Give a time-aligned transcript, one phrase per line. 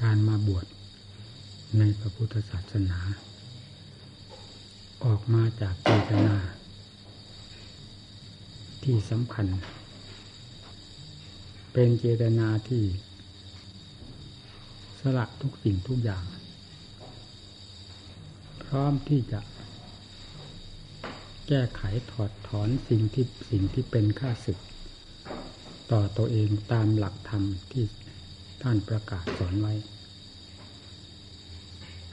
[0.00, 0.66] การมาบวช
[1.78, 2.98] ในพระพุทธศาสนา
[5.04, 6.36] ออกมาจากเจตนา
[8.84, 9.46] ที่สำคัญ
[11.72, 12.84] เป็นเจตนาที่
[15.00, 16.24] สละทุกสิ่งทุกอย่าง
[18.64, 19.40] พร้อมที่จะ
[21.48, 24.58] แก้ไขถอดถอนสิ่งที่สิ่งที่เป็นข้าศึก
[25.92, 27.84] ต่อตัวเองตามหลักธรรมที่
[28.62, 29.74] ท่านประกาศสอนไว้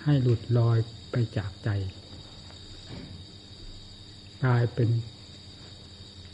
[0.04, 0.78] ให้หลุดลอย
[1.12, 1.70] ไปจากใจ
[4.44, 4.90] กลายเป็น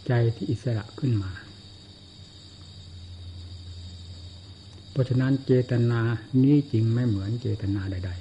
[0.08, 1.32] ใจที่อิสระขึ้นมา
[4.92, 6.02] เพราะฉะนั้นเจตนา
[6.44, 8.12] นี้จริงไม่เหมือนเจตนาใด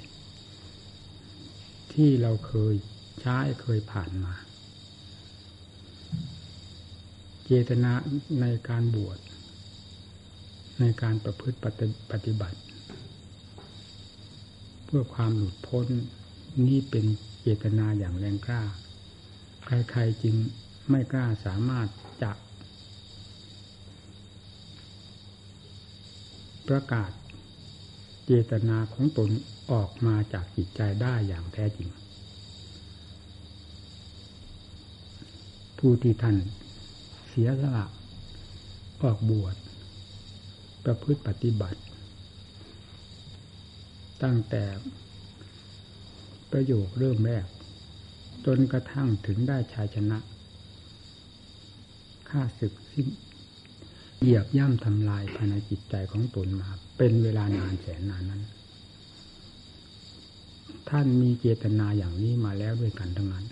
[0.71, 2.73] ๆ ที่เราเคย
[3.21, 4.33] ใช้เคยผ่านมา
[7.45, 7.91] เจตนา
[8.41, 9.17] ในการบวช
[10.79, 11.57] ในการประพฤติ
[12.11, 12.57] ปฏิบัติ
[14.91, 15.87] เพื่อความหลุดพ้น
[16.67, 17.05] นี่เป็น
[17.41, 18.61] เจตนาอย่างแรงกล้า
[19.65, 20.35] ใครๆจึง
[20.89, 21.87] ไม่กล้าสามารถ
[22.23, 22.31] จะ
[26.67, 27.11] ประกาศ
[28.25, 29.29] เจตนาของตน
[29.71, 31.89] ออกมาจากจิตใจได้อย่างแท้จริง
[35.77, 36.37] ผู้ที่ท่าน
[37.27, 37.85] เสียสละ
[39.01, 39.55] ออกบวช
[40.83, 41.79] ประพฤติปฏิบัติ
[44.23, 44.63] ตั้งแต่
[46.51, 47.45] ประโยคเริ่มแรก
[48.45, 50.17] จนกระทั่งถึงได้ชายชนะ
[52.29, 53.07] ฆ่าศึกสิ้น
[54.19, 58.43] เหยียบย่ำทำลายภายในจิตใจของตนมา เป็นเวลานานแสนนานนั้น
[60.89, 63.45] ท่านมีเจตนาอย่างนี้มาแล้วด้วยกันทั้งนั้น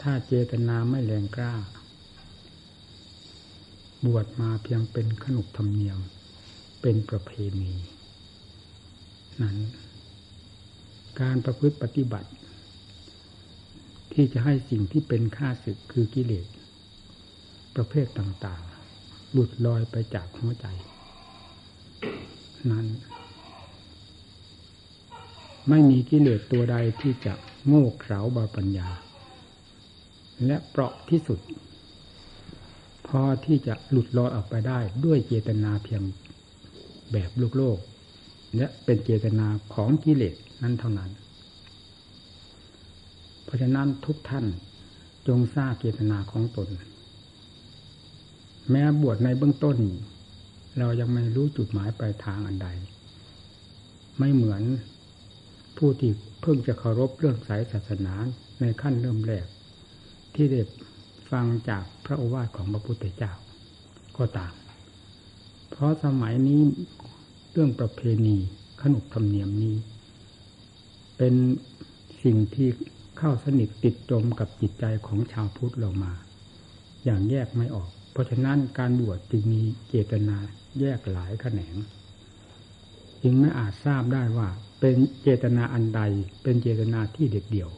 [0.00, 1.54] ถ้าเจตนาไม่แรงกล้า
[4.06, 5.98] บวชมาเพียงเป็นขนบธรรมเนียม
[6.80, 7.74] เป็นประเพณี
[9.42, 9.56] นั้น
[11.20, 12.30] การประพฤติปฏิบัติ
[14.12, 16.46] ที่จะให้สิ่งที่เป็นค่าศึกคือกิเลส
[17.76, 20.66] ประเภทต่างๆหลุดลอยไปจากหัวใจ
[22.70, 22.86] นั้น
[25.68, 27.34] ไม่มีกิเลสตัวใดที่จะ
[27.66, 28.88] โง่เขลาบาปัญญา
[30.46, 31.40] และเปราะที่สุด
[33.06, 36.02] พอที่จะหลุดลอยออกไปได้ด้วยเจตนาเพียง
[37.12, 37.78] แบบโลกโลก
[38.56, 41.10] และเป็นเจตนาของกิเลสนั้นเท่านั้น
[43.44, 44.46] เพราะฉะนั้นทุกท่าน
[45.28, 46.68] จงทราบเจตนาของตน
[48.70, 49.78] แม้บวชในเบื้องต้น
[50.78, 52.68] เรายังไม่รู้จุดหมายปลายทางอันใด
[54.18, 54.62] ไม่เหมือน
[55.76, 56.10] ผู้ที่
[56.40, 58.14] เพิ่งจะเคารพเรื่องสายศาสนา
[58.60, 59.46] ในขั้นเริ่มแรก
[60.34, 60.62] ที่เด็
[61.30, 63.32] ฟังจากพระโอวาทของพระพุทธเจ้า
[64.16, 64.52] ก็ตาม
[65.70, 66.60] เพราะสมัยนี้
[67.52, 68.36] เรื่องประเพณี
[68.80, 69.76] ขนบธรรมเนียมนี้
[71.16, 71.34] เป็น
[72.22, 72.68] สิ่งที่
[73.18, 76.12] เข้าสนิทติดจมกับจิตใจของชาวพุทธเรามา
[77.04, 80.36] อย่างแยกไม่ออก เพราะฉะนั้นการบวชจึงมีเจตนา
[80.80, 81.76] แยกหลายแขนง
[83.22, 84.48] จึงไม่อาจทราบได้ว่า
[84.80, 86.00] เป็นเจตนาอันใด
[86.42, 87.70] เป็นเจตนาที่เด็ดเดี่ยว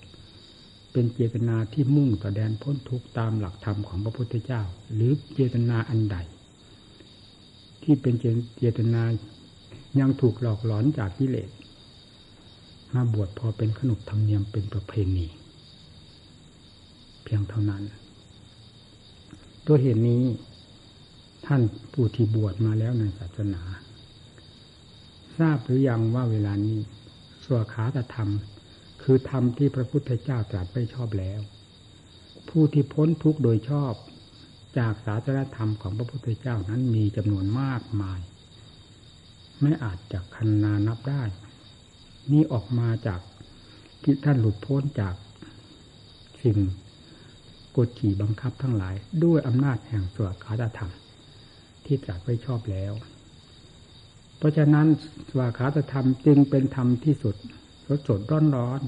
[0.93, 4.63] เป็นเจตนาที่มุ่งต่อแดนพ้นทุกตามหลักธรรมของพระพุทธเจ้า
[4.95, 6.17] หรือเจตนาอันใด
[7.85, 8.15] ที่เป็น
[8.59, 9.03] เจตนา
[10.01, 11.51] ยังถูกหลอกหลอนจากกิเลส
[12.95, 15.27] มาบวชพอเป็นขนบธรรมเนียมเป็นประเพณี
[17.23, 17.83] เพียงเท่านั้น
[19.67, 20.23] ตัวเหตุนี้
[21.47, 23.63] ท่านผู้ที่บวชมาแล้วในศาสนา
[25.37, 26.79] ทราบหรือยังว่าเวลานี้
[27.45, 28.31] สวขาตธรรม
[29.03, 31.41] คือธรรมที่พระพุทธเจ้าตรัสไม่ชอบแล้ว
[32.49, 33.93] ผู้ที่พ้นทุกข์โดยชอบ
[34.79, 38.21] จากศาสนธรรมของพระพุทธเจ้านั้นมีจำนวนมากมาย
[39.61, 41.23] ไม่อาจจะคันนานับได้
[42.33, 43.21] นี่ออกมาจาก
[44.03, 45.15] ที่ท่านหลุดพ้นจาก
[46.43, 46.59] สิ่ง
[47.77, 48.95] กดขี่บังคับทั้งหลาย
[49.25, 50.93] ด้วยอำนาจแห่งสวดคาถธรรม
[51.85, 52.93] ที่ตรัสไว้ชอบแล้ว
[54.39, 54.87] เพราะฉะนั้น
[55.31, 57.37] สวดคาถธรรมจึงเป็นธรรมที่สุด
[57.87, 58.81] สดสดร้อนร้อน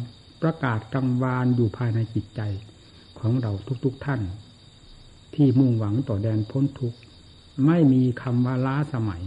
[0.43, 2.41] ประกาศกังวานอยู่ภายในจิตใจ
[3.21, 3.53] ของเรา
[3.85, 4.21] ทุกๆทท่าน
[5.35, 6.99] ที่มุ่งหวังต่อแดนพ้นทุกข์
[7.67, 9.23] ไม่มีคำว่าล้าสมัย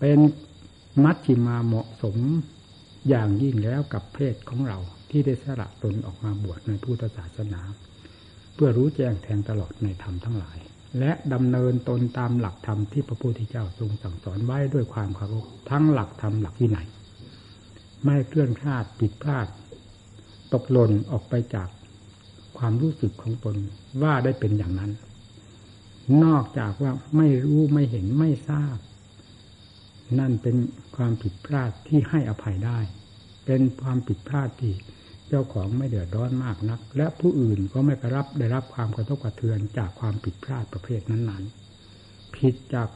[0.00, 0.18] เป็น
[1.04, 2.16] มัชชิมาเหมาะสม
[3.08, 4.78] อย่างยิ่งแล้วกับเพศของเรา
[5.10, 7.60] ที่ได้สละตนออกมาบวชในพุทธศาสนา
[8.54, 10.58] เพื่อรู้แจ้งแทงตลอดในธรรมทั้งหลาย
[10.98, 16.78] และดำเนินตนตามหลักธรรมที่พระพุทธเจ้าทรงสั่งสอนไว้ด้วยความเคารพทั้งหลักธรรมหลักที่ไหน
[18.04, 19.46] ไม่เคลื่อนคลาดผิดพลาด
[20.52, 21.68] ตกหล่นออกไปจาก
[22.58, 23.56] ความรู้สึกของตน
[24.02, 24.92] ว่าได้เป็นอย่างนั้น
[26.24, 28.76] นอกจากว่าไม่รู้ไม่เห็นไม่ทราบ
[30.18, 30.56] นั่นเป็น
[30.96, 32.78] ความผิดพลาดที่ให้อภัยได้
[33.46, 34.72] เป็นความผิดพลาดที่
[35.28, 42.88] เจ้าของไม่เดือดร้อนมากนัก และผู้อื่นก็ไม่กระรับได้รับความกระทบกระเทือนจากความผิดพลาดประเภทนั้นๆ ผิดจาก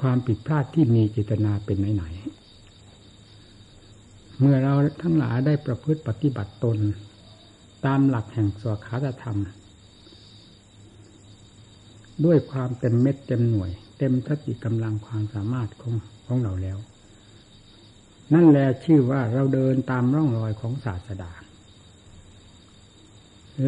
[0.00, 6.78] ความผิดพลาดที่มีเจตนาเป็นไหนๆเมื่อเราทั้งหลายได้ประพฤติปฏิบัติตน
[7.86, 9.38] ตามหลักแห่งสวขาธรรม
[12.24, 15.94] ด้วยความเต็มเม็ดเต็มหน่วย เต็มทัติกำลังความสามารถของ
[16.26, 16.78] ของเราแล้ว
[18.34, 21.32] นั่นแหละชื่อว่าเราเดินตามร่องรอยของศาสดา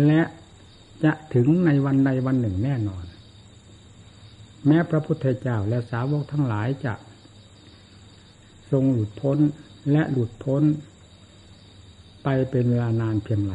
[0.06, 0.22] และ
[1.04, 3.04] จะถึงในวันใดวันหนึ่งแน่นอน
[4.66, 6.94] แม้พระพุทธเจ้าและสาวกทั้งหลายจะ
[8.70, 9.38] ทรงหลุดพ้น
[9.92, 10.62] และหลุดพ้น
[12.22, 13.54] ไปเป็นเวลานานเพียงไร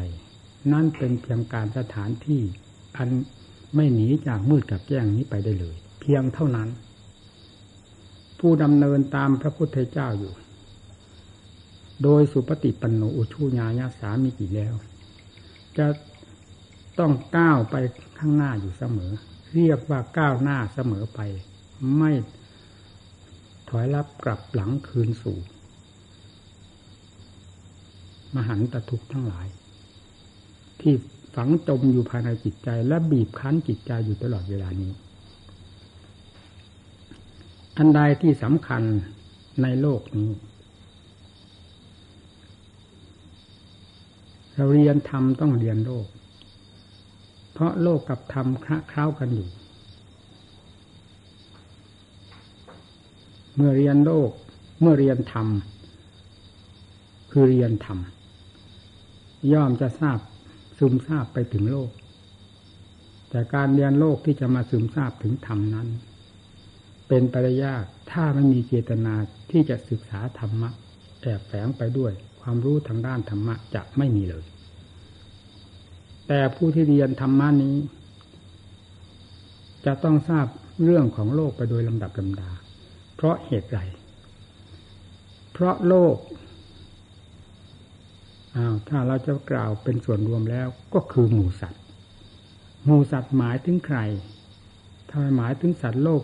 [0.72, 2.42] นั่นเป็นเพียงการสถานที่
[2.96, 3.08] อัน
[3.74, 6.68] ไม่หนีจากมืดกับแจ้งนี้ไปได้เลย เพียงเท่านั้น
[8.38, 10.32] ผู้ดำเนินตามพระพุทธเจ้าอยู่
[12.02, 14.74] โดยสุปฏิปันโนอุชูญาญาสามีกี่แล้ว
[15.78, 15.86] จะ
[16.98, 17.76] ต้องก้าวไป
[18.18, 19.12] ข้างหน้าอยู่เสมอ
[19.54, 21.20] เรียกว่าก้าวหน้าเสมอไป
[21.98, 22.12] ไม่
[23.68, 25.38] ถอยรับกลับหลังคืนสู่
[28.34, 29.46] มหันตทุกข์ทั้งหลาย
[30.80, 30.94] ที่
[31.34, 34.92] ฝังจมอยู่ภายในจิตใจ และบีบคั้นจิตใจอยู่ตลอดเวลานี้
[37.76, 38.82] อันใดที่สำคัญ
[39.62, 40.30] ในโลกนี้
[44.54, 46.06] เราเรียนธรรมต้องเรียนโลก
[47.52, 49.48] เพราะโลกกับธรรมคละเคล้ากันอยู่
[53.56, 54.30] เมื่อเรียนโลก
[54.80, 55.46] เมื่อเรียนธรรม
[57.30, 57.98] คือเรียนธรรม
[59.52, 60.18] ย่อมจะทราบ
[60.78, 61.90] ซึมซาบไปถึงโลก
[63.30, 65.88] แต่การเรียนโลกที่จะมาซึมซาบถึงธรรมนั้น
[67.08, 69.14] เป็นไปได้ยากถ้าไม่มีเจตนา
[69.50, 70.70] ที่จะศึกษาธรรมะ
[71.20, 74.44] แอบแฝงไปด้วย ความรู้ทางด้านธรรมะจะไม่มีเลย
[76.28, 77.76] แต่ผู้ที่เรียนธรรมะนี้
[79.86, 80.46] จะต้องทราบ
[80.84, 82.50] เรื่องของโลกไปโดยลำดับลำดา
[83.14, 83.80] เพราะเหตุไร
[85.52, 86.16] เพราะโลก
[88.58, 91.82] อ้าวถ้าเราจะกล่าวเป็นส่วนรวมแล้วก็คือหมูสัตว์
[92.84, 93.98] หมูสัตว์หมายถึงใคร
[95.10, 96.22] ถ้าหมายถึงสัตว์โลก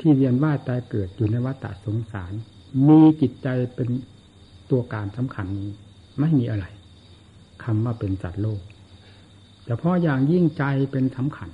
[0.00, 2.32] ที่เวียนว่ายตายเกิดอยู่ในวัฏสงสาร
[2.88, 3.88] มีจิตใจเป็น
[4.70, 5.70] ตัวการสำคัญนี้
[6.20, 6.66] ไม่มีอะไร
[7.64, 8.60] คำว่าเป็นสัตว์โลก
[9.64, 11.50] แต่เพราะอย่างยิ่งใจเป็นสำคัญ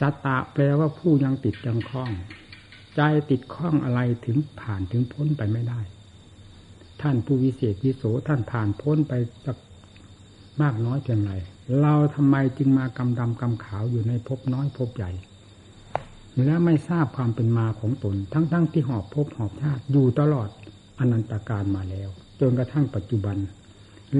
[0.00, 2.12] สัตตะแปลว่าผู้ยังติดยังคล้อง
[2.96, 3.00] ใจ
[3.30, 5.80] ติดข้องอะไรถึงผ่านถึงพ้นไปไม่ได้
[7.02, 9.12] ท่านผู้วิเศษวิโสท่านผ่านพ้นไป
[9.44, 9.56] สัก
[10.62, 11.32] มากน้อยเพียงไร
[11.82, 15.10] เราทำไมจึงมากำดำกำขาวอยู่ในภพน้อยภพใหญ่
[16.44, 20.48] และไม่ทราบความเป็นมาของตน ทั้งๆทที่หอบภพหอบชาติอยู่ตลอด
[20.98, 22.08] อนันตการมาแล้ว
[22.40, 23.36] จนกระทั่งปัจจุบัน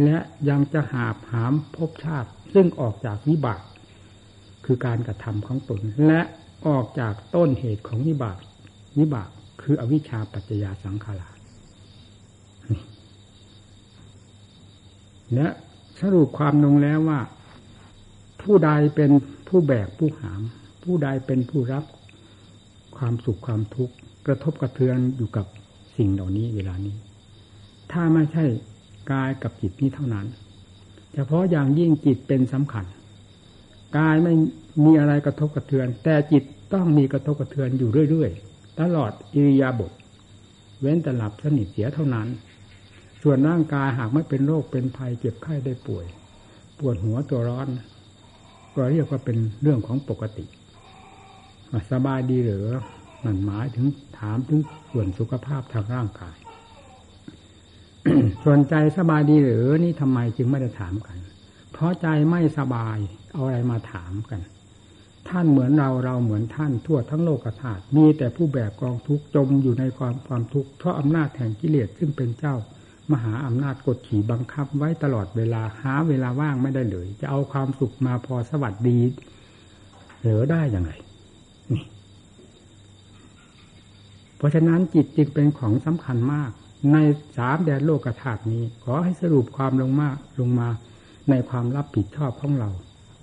[0.03, 3.61] และยังจะหาบหามภพชาติ ซึ่งออกจากวิบาก
[4.65, 6.21] คือการกระทำของตน และ
[6.67, 8.39] ออกจากต้นเหตุของวิบาก
[8.99, 9.29] วิบาก
[9.63, 11.32] คืออวิชชาปัจจยาสังขารา
[15.35, 15.49] และ
[16.01, 17.21] สรุปความลงแล้วว่า
[18.43, 19.11] ผู้ใดเป็น
[19.49, 20.41] ผู้แบกผู้หาม
[20.85, 21.85] ผู้ใดเป็นผู้รับ
[22.97, 23.95] ความสุขความทุกข์
[24.27, 25.47] กระทบกระเทือนอยู่กับ
[25.97, 26.97] สิ่งเหล่านี้เวลานี้
[27.93, 28.45] ถ้าไม่ใช่
[29.13, 30.27] กายกับจิตนี้เท่านั้น
[31.15, 32.85] เฉพาะอย่างยิ่งจิตเป็นสำคัญ
[33.99, 34.35] กายไม่
[34.85, 36.43] มีอะไรกระทบกระเทือน แต่จิต
[36.75, 39.93] ต้องมีกระทบกระเทือนอยู่เรื่อยๆ ตลอดอิริยาบถ
[40.81, 42.29] เว้นแต่หลับสนิทเสียเท่านั้น
[43.23, 46.07] ส่วนร่างกายหากไม่เป็นโรคเป็นภัยเจ็บไข้ได้ป่วย
[46.79, 47.67] ปวดหัวตัวร้อน
[48.75, 50.45] ก็เรียกว่าเป็นเรื่องของปกติ
[51.93, 52.67] สบายดีหรือ
[53.25, 53.87] มันหมายถึง
[54.19, 54.61] ถามถึง
[54.91, 56.37] ส่วนสุขภาพทางร่างกาย
[58.45, 61.19] ส่วนใจสบายดีหรือนี่ทำไมจึงไม่ได้ถามกัน
[61.73, 62.99] เพราะใจไม่สบาย
[63.33, 64.41] เอาอะไรมาถามกัน
[65.29, 72.55] ท่านเหมือนเราเราเหมือนท่านทั่วทั้งโลกธาตุมีแต่ผู้แบกกองทุกจมอยู่ในความความทุกข์เพราะอำนาจแห่งกิเลสซึ่งเป็นเจ้า
[73.11, 78.99] มหาอำนาจกดขี่บังคับไว้ตลอดเวลาหาเวลาว่างไม่ได้เลย จะเอาความสุขมาพอสวัสดี
[80.19, 80.93] เหลือได้อย่างไร
[81.73, 81.85] นี่
[84.37, 86.51] เพราะฉะนั้นจิตจึงเป็นของสำคัญมาก
[86.93, 86.97] ใน
[87.39, 90.09] สามแดนโลกธาตุนี้ ขอให้สรุปความลงมา
[90.41, 90.69] ลงมา
[91.31, 92.71] ในความรับผิดชอบของเรา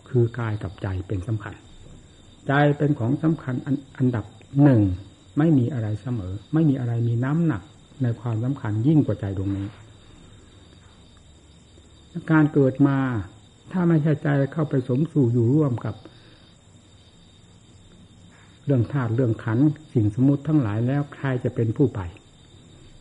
[0.09, 1.53] คือกายกับใจเป็นสำคัญ
[2.47, 3.55] ใจเป็นของสำคัญ
[3.97, 4.25] อันดับ
[4.63, 4.81] หนึ่ง
[5.37, 7.61] ไม่มีอะไรเสมอ ไม่มีอะไรมีน้ำหนัก
[8.03, 9.67] ในความสำคัญยิ่งกว่าใจดวงนี้
[12.31, 12.97] การเกิดมา
[13.71, 15.95] ถ้าไม่ใช่ใจเข้าไปสมสู่อยู่ร่วมกับ
[18.65, 19.59] เรื่องธาตุเรื่องขัน
[19.93, 21.99] สิ่งสมมติทั้งหลายแล้วใครจะเป็นผู้ไป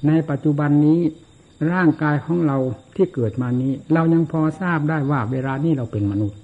[0.07, 1.01] ในปัจจุบันนี้
[1.73, 2.59] ร่างกายของเรา
[2.97, 6.39] ที่เกิดมานี้ เรายังพอทราบได้ว่าเวลานี้เราเป็นมนุษย์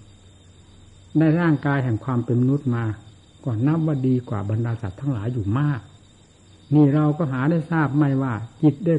[1.18, 2.84] ได้ร่างกายแห่งความเป็นมนุษย์มา
[3.44, 5.80] ก่อนนับว่าดีกว่าบรรดาสัตว์ทั้งหลายอยู่มาก
[6.75, 8.94] นี่เราก็หาได้ทราบไม่ว่า จิตได้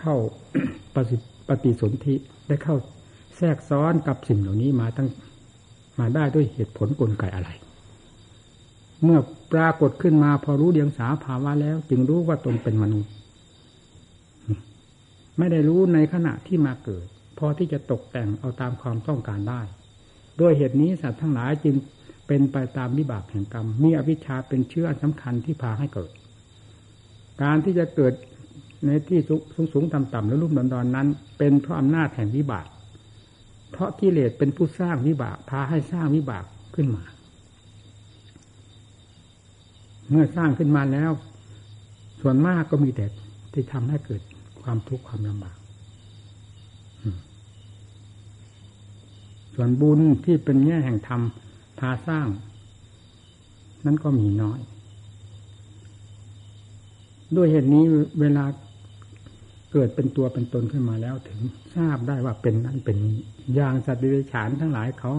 [0.00, 0.16] เข้า
[0.94, 1.16] ปฏิ
[1.48, 2.14] ปฏิสนธิ
[2.48, 2.76] ได้เข้า
[3.36, 5.08] แทรกซ้อนกับสิ่งเหล่านี้มาตั้ง
[5.98, 7.50] มาได้ด้วยเหตุผลกลไกอะไร
[9.04, 9.20] เมื่อ
[9.52, 13.12] ปรากฏขึ้นมาพอรู้เดียงสาภาวะแล้ว จึงรู้ว่าตนเป็นมนุษย์
[15.38, 17.06] ไม่ได้รู้ในขณะที่มาเกิด
[17.38, 19.60] พอที่จะตกแต่งเอาตามความต้องการได้
[20.40, 21.74] ด้วยเหตุนี้สัตว์ทั้งหลายจึง
[22.26, 26.10] เป็นไปตามวิบากแห่งกรรม มีอวิชชาเป็นเชื้อสำคัญที่พาให้เกิด
[27.42, 28.14] การที่จะเกิด
[28.86, 31.06] ในที่สูงสูงต่ำต่ำและรุ่มดอนดอนนั้น
[31.38, 32.66] เป็นเพราะอำนาจแห่งวิบาก
[33.70, 37.04] เพราะกิเลสเป็นผู้สร้างวิบากพาให้สร้างวิบากขึ้นมา
[40.10, 41.10] เมื่อสร้างขึ้นมาแล้ว
[42.20, 43.06] ส่วนมากก็มีแต่
[43.52, 44.22] ที่ทำให้เกิด
[44.62, 45.56] ความทุกข์ความลำบาก
[49.54, 51.20] ส่วนบุญที่เป็นแง่แห่งธรรม
[51.80, 52.28] พาสร้าง
[53.86, 54.60] นั้นก็มีน้อย
[57.36, 57.84] ด้วยเหตุนี้
[58.20, 58.44] เวลา
[59.72, 61.40] เกิดเป็นตัวเป็นตนขึ้นมาแล้วถึง
[61.76, 63.18] ทราบได้ว่าเป็นนั้นเป็นนี้
[63.54, 65.12] อย่างสัตว์ดิเรกชันทั้งหลายเขา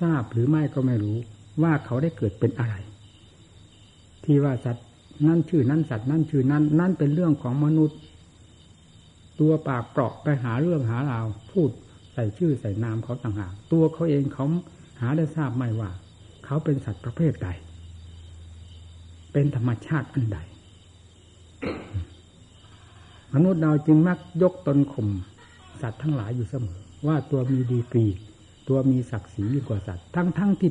[0.00, 1.16] ทราบหรือไม่ก็ไม่รู้
[1.62, 2.74] ว่าเขาได้เกิดเป็นอะไร
[4.24, 4.86] ที่ว่าสัตว์
[5.26, 7.98] นั่นชื่อนั้นสัตว์นั่นชื่อนั้นนั่นเป็นเรื่องของมนุษย์
[9.40, 11.70] ตัวปากเปราะไปหาเรื่องหาราวพูด
[12.14, 14.46] ใส่ชื่อใส่นามเขาต่างหากตัวเขาเองเขา
[15.00, 15.90] หาได้ทราบไม่ว่า
[16.44, 17.48] เขาเป็นสัตว์ประเภทใด
[19.32, 20.38] เป็นธรรมชาติอันใด
[23.34, 25.08] มนุษย์เราจึงมักยกตนข่ม
[25.80, 28.06] สัตว์ทั้งหลายอยู่เสมอ ว่าตัวมีดีกรี
[28.68, 30.70] ตัวมีศักดิ์ศรียิ่งกว่าสัตว์ทั้งทั้งที่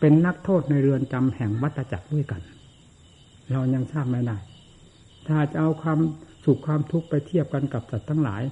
[0.00, 2.42] เป็นนักโทษในเรือนจำแห่งวัฏจักรด้วยกัน
[3.52, 4.36] เรายังทราบไม่ได้
[5.26, 5.98] ถ้าจะเอาความ
[6.44, 8.42] สุขความทุกข์ไปเทียบกันกับสัตว์ทั้งหลาย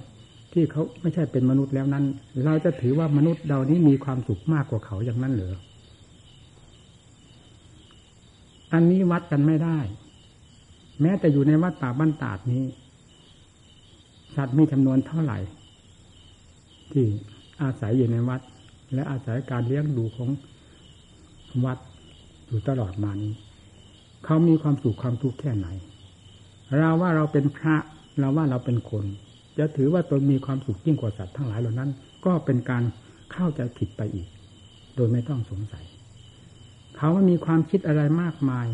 [0.53, 2.05] ที่เขาไม่ใช่เป็นมนุษย์แล้วนั้น
[2.45, 5.55] เราจะถือว่ามนุษย์เรานี้มีความสุขมากกว่าเขาอย่างนั้นเหรอ
[8.73, 9.77] อันนี้วัดกันไม่ได้
[11.01, 12.63] แม้แต่อยู่ในวัดป่าบ้านตาดนี้
[14.35, 15.39] สัตว์มีจำนวนเท่าไหร่
[16.91, 17.05] ที่
[17.61, 18.41] อาศัยอยู่ในวัด
[18.93, 20.29] และอาศัยการเลี้ยงดูของ
[21.65, 21.77] วัด
[22.47, 23.33] อยู่ตลอดมานี้
[24.25, 25.67] เขามีความสุขความทุกข์แค่ไหน
[26.77, 27.75] เราว่าเราเป็นพระ
[28.19, 29.05] เราว่าเราเป็นคน
[29.59, 31.89] จะถือว่าตนมีความสุขยิ่งกว่าสัตว์ทั้งหลายเหล่านั้น
[32.25, 32.83] ก็เป็นการ
[33.31, 34.27] เข้าใจผิดไปอีก
[34.95, 35.83] โดยไม่ต้องสงสัย
[36.97, 38.67] เขาไม่มีความคิดอะไรมากมาย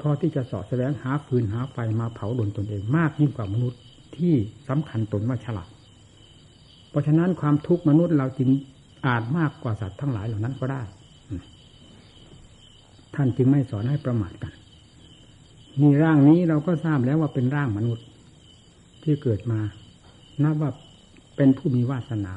[0.00, 3.80] พอที่จะสอดแสวงหาฟืนหาไฟมาเผาดนตนเองมากยิ่งกว่ามนุษย์
[4.16, 4.34] ที่
[4.68, 5.70] สำคัญตนว่าฉลาด
[6.90, 8.50] เพราะฉะนั้นความทุกข์มนุษย์เราจึง
[9.06, 10.82] อาจมากกว่าสัตว์ทั้งหลายเหล่านั้นก็ได้
[13.14, 14.52] ท่านจึงไม่สอนให้ประมาทกัน
[15.80, 18.04] นี่ร่างนี้เราก็ทราบแล้วว่าเป็นร่างมนุษย์
[19.08, 19.60] ที่เกิดมา
[20.42, 20.70] นับว่า
[21.36, 22.34] เป็นผู้มีวาสนา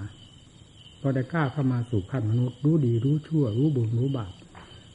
[1.02, 4.34] พอได้กล้าเข้ามาสู่ขั้นมนุษย์ รู้ดีรู้ชั่ว รู้บุญรู้บาป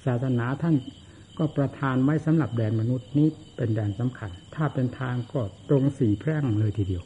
[0.04, 0.74] ศาสนาท่าน
[1.38, 7.04] ก็ประทานไว้สำหรับแดนมนุษย์นี้เป็นแดนสำคัญ ถ้าเป็นทางก็ตรงสี่แพร่งเลยทีเดียว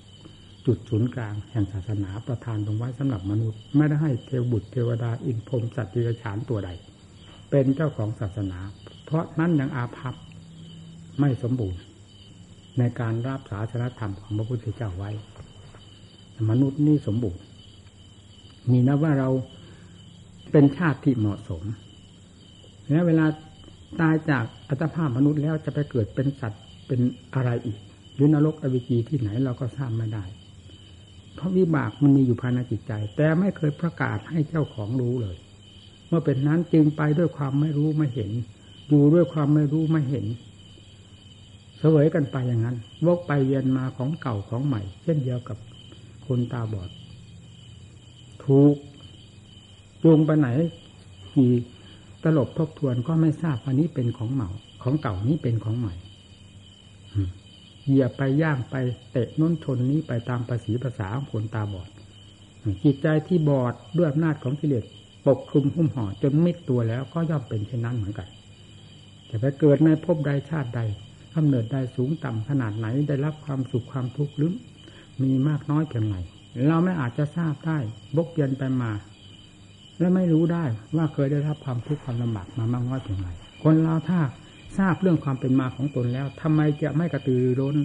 [0.66, 6.70] จุดศูนย์กลางแห่งศาสนาประทานตรงไว้สำหรับมนุษย์ ไม่ได้ให้เทวบุตรเทวดาอินพรมสัตว์ดิฉานตัวใด
[7.50, 8.58] เป็นเจ้าของศาสนา
[9.04, 10.14] เพราะนั้นยังอาภัพ
[11.20, 11.80] ไม่สมบูรณ์
[12.78, 15.10] ในการรับศาสนธรรมของพระพุทธเจ้าไว้
[16.50, 17.42] มนุษย์นี่สมบูรณ์
[18.70, 19.30] มีนะว่าเรา
[20.52, 21.62] เป็นชาติที่เหมาะสม
[22.90, 23.26] แล้วเวลา
[24.00, 27.00] ตายจากอัตภาพมนุษย์แล้วจะไปเกิดเป็นสัตว์เป็น
[27.34, 27.78] อะไรอีก
[28.14, 30.24] หรือนรกอวิจีที่ไหนเราก็ทราบไม่ได้
[31.34, 35.36] เพราะวิบากมันมีอยู่ภายในจิตใจ แต่ไม่เคยประกาศให้เจ้าของรู้เลย
[36.08, 38.30] เมื่อเป็นนั้นจึงไปด้วยความไม่รู้ไม่เห็น
[38.88, 40.26] อยู่ด้วยความไม่รู้ไม่เห็น
[41.80, 45.58] เสวยกันไปอย่างนั้น วกไปเวียนมาของเก่าของใหม่ เช่นเดียวกับ
[46.26, 46.90] คนตาบอด
[48.44, 48.74] ถูก
[50.02, 50.48] จูงไปไหน
[51.34, 51.52] กี่
[52.22, 54.48] ตลบทบทวนก็ไม่ทราบอันนี้เป็นของเหมา
[54.82, 55.94] ของเก่านี้เป็นของใหม่
[57.86, 58.74] เหยียบไปย่างไป
[59.12, 61.88] เตะน้นชนนี้ไปตามภาษีภาษาของคนตาบอด
[62.84, 64.84] จิตใจที่บอดด้วยอำนาจของกิเลส
[65.26, 68.28] ปกคลุมหุ้มห่อจนมิดตัวแล้วก็ย่อมเป็นเช่นนั้นเหมือนกัน
[69.28, 70.80] จะไปเกิดในภพใดชาติใด
[71.34, 74.52] กำเนิดได้สูงต่ำขนาดไหนได้รับความสุขความทุกข์หรือ
[75.22, 76.16] มีมากน้อยเพียงไร
[76.68, 77.78] เราไม่อาจจะทราบได้
[78.16, 78.90] บกเย็นไปมา
[79.98, 80.64] และไม่รู้ได้
[80.96, 83.28] ว่าเคยได้รับความทุกข์ความลำบากมามากน้อยเพียงไร
[83.62, 84.20] คนเราถ้า
[84.78, 87.76] ทราบเรื่องความเป็นมาของตนแล้วทำไมจะไม่กระตือร้น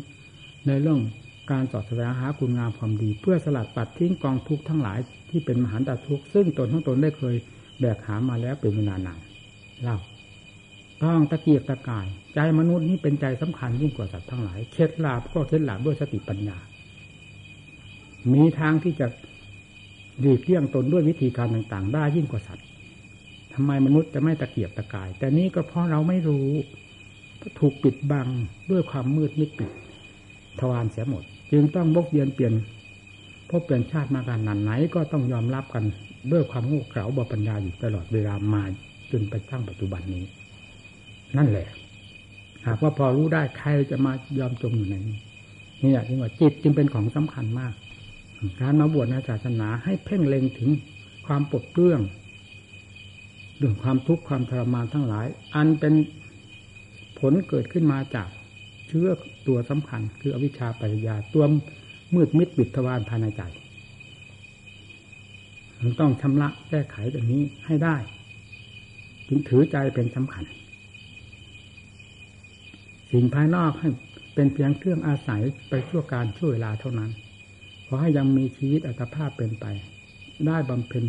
[0.68, 1.00] ในเรื่อง
[1.52, 5.00] การสอดแสวงหาคุณงามความดี เพื่อสลัดปัดทิ้งกองทุกข์ทั้งหลาย
[5.30, 7.36] ที่เป็นมหันตทุกข์ซึ่งตนทั้งตนได้เคย
[7.80, 9.20] แบกหามาแล้วเป็นเวลานาน
[9.84, 9.98] เล่า
[11.04, 16.58] ต้องตะเกียกตะกาย ใจมนุษย์นี่เป็นใจสำคัญยิ่งกว่าสัตว์ทั้งหลาย เคล็ดลับก็เคล็ดลับด้วยสติปัญญา
[18.34, 19.08] มีทางที่จะ
[20.20, 22.66] หลีกเลี่ยงตนด้วยวิธีการต่างๆ ได้ยิ่งกว่าสัตว์
[23.54, 26.50] ทำไมมนุษย์จะไม่ตะเกียบตะกาย แต่นี้ก็เพราะเราไม่รู้
[27.60, 28.28] ถูกปิดบัง
[28.72, 29.72] ด้วยความมืดมิดปิด
[30.60, 32.54] ทวารเสียหมด จึงต้องบกเยียนเปลี่ยน
[33.50, 35.84] พบเปลี่ยนชาติมากันนันไหนก็ต้องยอมรับกัน
[36.32, 38.64] ด้วยความโง่เขลาบปัญญาอยู่ตลอดเวลามา
[39.12, 40.24] จนไปตั้งปัจจุบันนี้
[41.38, 41.68] นั่นแหละ
[42.66, 45.18] หากว่าพอรู้ได้ใครจะมายอมจมอยู่ในนี้
[45.84, 47.74] นี่แหละที่ว่าจิตจึงเป็นของสำคัญมาก
[48.62, 50.70] การมาบวชในศาสนาให้เพ่งเล็งถึง
[51.28, 52.02] ความปลดเปลื้อง
[53.58, 55.94] เรื่องความทุกข์ความทรมานทั้งหลาย อันเป็น
[57.20, 58.28] ผลเกิดขึ้นมาจาก
[58.88, 59.08] เชื้อ
[59.48, 61.46] ตัวสำคัญ คืออวิชชาปัญญาตัว
[62.16, 63.42] มืดมิดปิดทวารภายในใจ
[65.82, 67.96] มันต้องชำระแก้ไขตรงนี้ให้ได้
[69.28, 70.44] จึงถือใจเป็นสำคัญ
[73.12, 73.90] สิ่งภายนอกให้
[74.36, 77.12] เป็นเพียงเครื่องอาศัยไปชั่วการช่วเวลาเท่านั้น
[77.88, 79.66] ขอให้ยังมีชีวิตอัตภาพเป็นไป
[80.46, 81.04] ได้บำเพ็ญ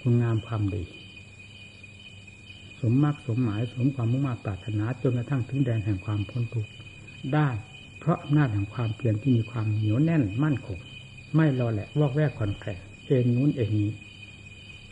[0.00, 0.82] คุณงามความดี
[2.80, 6.70] สมมากสมหมายสมความมุ่งมั่นปรารถนาจนกระทั่งถึงแดนแห่งความพ้นทุกข์
[7.34, 7.48] ได้
[7.98, 10.78] เพราะอำนาจแห่งความเพียรที่มีความเหนียวแน่นมั่นคง
[11.36, 12.70] ไม่รอแหละวอกแวกคอนแคล
[13.04, 13.90] เอ็นนู้นเอ็นนี้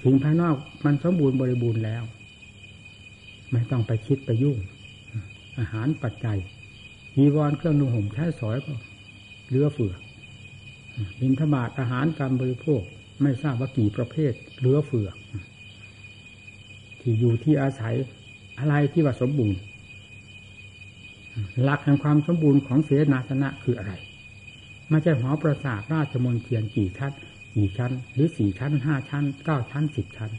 [0.02, 2.02] สิ่งภายนอกมันสมบูรณ์บริบูรณ์แล้ว
[3.50, 4.58] ไม่ต้องไปคิดไปยุ่ง
[5.58, 6.38] อาหารปัจจัย
[7.16, 8.74] ยีวรเครื่องนุ่งห่มใช้สอยก็
[9.48, 9.94] เลือเฟือ
[11.20, 12.82] บินทบาทอาหารการบริโภค
[13.22, 15.08] ไม่ทราบว่ากี่ประเภทเลือเฟือ
[17.00, 17.94] ที่อยู่ที่อาศัย
[18.58, 19.60] อะไรที่ว่าสมบูรณ์
[21.62, 23.92] หลักแห่งความสมบูรณ์ของเสนาสนะคืออะไร
[24.90, 27.12] ไม่ใช่หอประสาทราชมนเทียนกี่ชั้น
[27.56, 30.30] กี่ชั้น หรือสี่ชั้นห้าชั้นเก้าชั้นสิบชั้น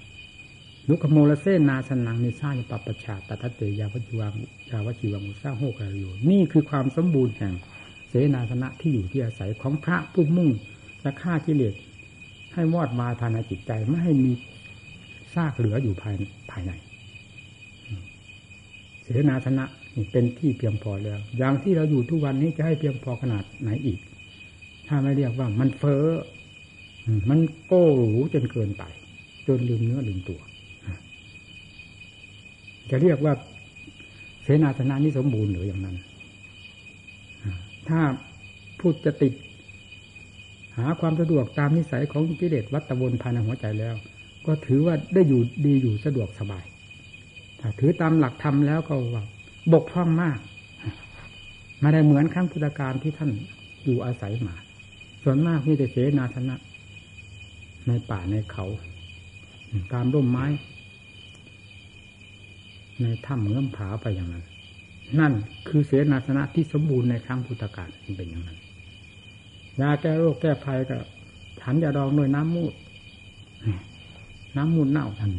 [0.89, 4.33] ลุกโมลเซนาสนังนิซ่าปัปชาตทัตเตยาวจิวัง
[4.69, 7.53] ยาวจิวังอุซาโฮกาโยนี่คือความสมบูรณ์แห่ง
[8.09, 10.49] เสนาสนะที่อยู่ที่อาศัยของพระผู้มุ่ง
[11.01, 11.73] และฆ่ากิเลส
[12.53, 14.31] ให้วอดวาภายในจิตใจไม่ให้มี
[15.33, 16.15] ซากเหลืออยู่ภาย
[16.51, 16.71] ภายใน
[19.03, 23.99] เสนาสนะนี่เป็นที่เพียงพอแล้ว อย่างที่เราอยู่ทุกวันนี้จะให้เพียงพอขนาดไหนอีก
[24.87, 26.05] ถ้าไม่เรียกว่ามันเฟ้อ
[27.29, 28.83] มันโก้หรูจนเกินไป
[29.47, 30.41] จนลืมเนื้อลืมตัว
[32.89, 33.33] จะเรียกว่า
[34.43, 35.97] เสนาสนะนี้สมบูรณ์หรืออย่างนั้น
[37.89, 38.01] ถ้า
[38.79, 39.33] พูดจะติด
[40.77, 43.95] หาความสะดวกตามนิสัยของกิเลสวัตวนภายในหัวใจแล้ว
[44.45, 46.65] ก็ถือว่าได้อยู่ดีอยู่สะดวกสบาย
[47.59, 49.25] ถ้าถือตามหลักธรรมแล้วก็ว่า
[49.73, 50.39] บกพร่องมาก
[51.83, 53.31] มาได้เหมือนครั้งพุทธการที่ท่าน
[53.83, 54.55] อยู่อาศัยมา
[55.23, 56.55] ส่วนมากมีแต่เสนาสนะ
[57.87, 58.65] ในป่าในเขา
[59.93, 60.45] ตามร่มไม้
[63.01, 64.43] ในถ้ำเงื่อมผาไปอย่างนั้น
[65.19, 65.33] นั่น
[65.67, 68.57] คือเสนาสนะที่สมบูรณ์ในครั้งพุทธกาลเป็นอย่างนั้น
[69.81, 70.97] ยาแก้โรคแก้ภัยก็
[71.61, 72.73] ฉันยาดองด้วยน้ำมูด
[74.57, 75.31] น้ำมูดเน่าทัน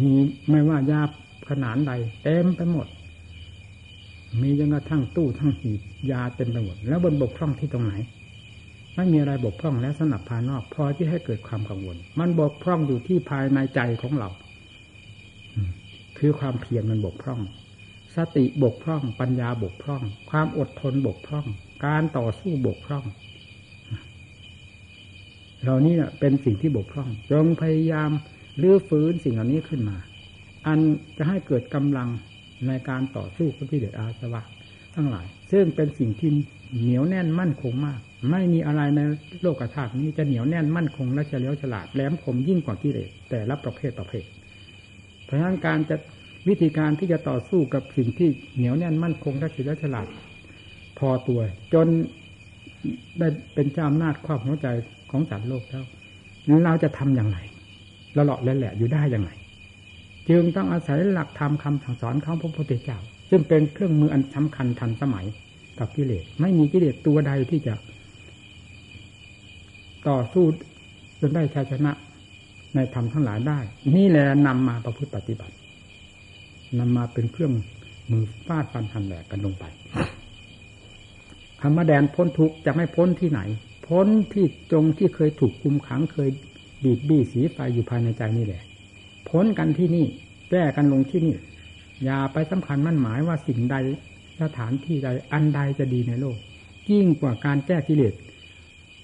[0.00, 0.10] มี
[0.50, 1.02] ไม่ว่ายา
[1.50, 2.86] ขนาดใดเต็มไปหมด
[4.42, 5.80] มีจนกระทั่งตู้ทั้งหีบ
[6.10, 7.92] ยาเต็มไปหมด แล้วบนบกพร่องที่ตรงไหน
[8.96, 14.28] ไม่มีอะไรบกพร่องแล้วสนับภายนอก พอที่ให้เกิดความกังวล มันบกพร่องอยู่ที่ภายในใจของเรา
[16.24, 17.40] คือความเพียรมันบกพร่อง
[18.16, 21.46] สติบกพร่อง ปัญญาบกพร่อง ความอดทนบกพร่อง
[21.86, 23.04] การต่อสู้บกพร่อง
[25.62, 28.10] เหล่านี้เป็นสิ่งที่บกพร่อง จงพยายาม
[28.62, 29.96] ลื้อฟื้นสิ่งเหล่านี้ขึ้นมา
[30.66, 30.78] อัน
[31.18, 32.08] จะให้เกิดกำลัง
[32.66, 34.42] ในการต่อสู้กับกิเลสอาสวะ
[34.94, 36.30] ทั้งหลาย ซึ่งเป็นสิ่งที่
[36.80, 39.00] เหนียวแน่นมั่นคงมาก ไม่มีอะไรใน
[39.42, 44.24] โลกธาตุนี้จะเหนียวแน่นมั่นคงและเฉลียวฉลาดแหลมคมยิ่งกว่ากิเลสแต่ละประเภทประเภท
[45.38, 45.96] ฉะนั้นการจะ
[46.48, 50.06] วิธีการที่จะต่อสู้กับสิ่งที่เหนียวแน่นมั่นคงและฉลียวฉลาด
[50.98, 51.40] พอตัว
[51.74, 51.86] จน
[53.18, 54.66] ได้เป็นเจ้าอำนาจครอบหัวใจ
[55.10, 55.84] ของสัตว์โลกแล้ว
[56.64, 57.38] เราจะทำอย่างไร
[58.14, 59.30] เราหลาะแหละอยู่ได้อย่างไร
[60.28, 62.98] จึงต้องอาศัยหลักธรรมคำสั่งสอนของพระพุทธเจ้า
[63.30, 65.26] ซึ่งเป็นเครื่องมืออันสำคัญทันสมัย
[65.78, 67.74] กับกิเลสไม่มีกิเลสตัวใดที่จะ
[70.08, 70.44] ต่อสู้
[71.20, 71.92] จนได้ชัยชนะ
[72.74, 73.58] ในธรรมทั้งหลายได้
[73.96, 75.54] นี่แหละนำมาประพฤติปฏิบัติ
[76.78, 77.52] นำมาเป็นเครื่อง
[78.10, 79.64] มือฟาดฟันทันแหลกกันลงไป
[81.60, 83.40] คำว่าแดนพ้นทุกจะไม่พ้นที่ไหน
[83.86, 86.30] พ้นที่ตรงที่เคยถูกคุมขังเคย
[86.84, 88.62] บีบบี้สีไฟอยู่ภายในใจนี่แหละ
[89.28, 90.06] พ้นกันที่นี่
[90.50, 91.34] แก้กันลงที่นี่
[92.04, 93.76] อย่าไปสำคัญมั่นหมายว่าสิ่งใด
[94.42, 96.36] สถานที่ใดอันใดจะดีในโลก
[96.90, 98.14] ยิ่งกว่าการแก้กิเลส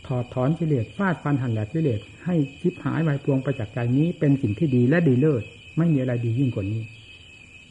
[0.08, 5.42] ถอดถอนกิเลสฟาดฟันหันแหลกกิเลสให้ชิบหายไวปวงไปจากษ์ใจนี้เป็นสิ่งที่ดีและดีเลิศ
[5.78, 6.82] ไม่มีอะไรดียิ่งกว่านี้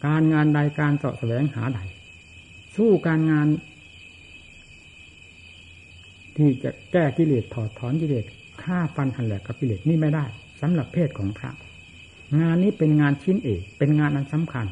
[0.06, 1.80] การงานใดการเสาะแสวงหาใด
[2.76, 3.48] สู้การงาน
[6.38, 8.26] ที่จะแก้กิเลสถอดถอนกิเลส
[8.64, 10.26] ฆ่าฟันหันแหลกกับกิเลสนี่ไม่ได้
[10.62, 11.52] สำหรับเพศของพระ
[12.40, 14.68] งานนี้เป็นงานชิ้นเอกเป็นงานอันสำคัญ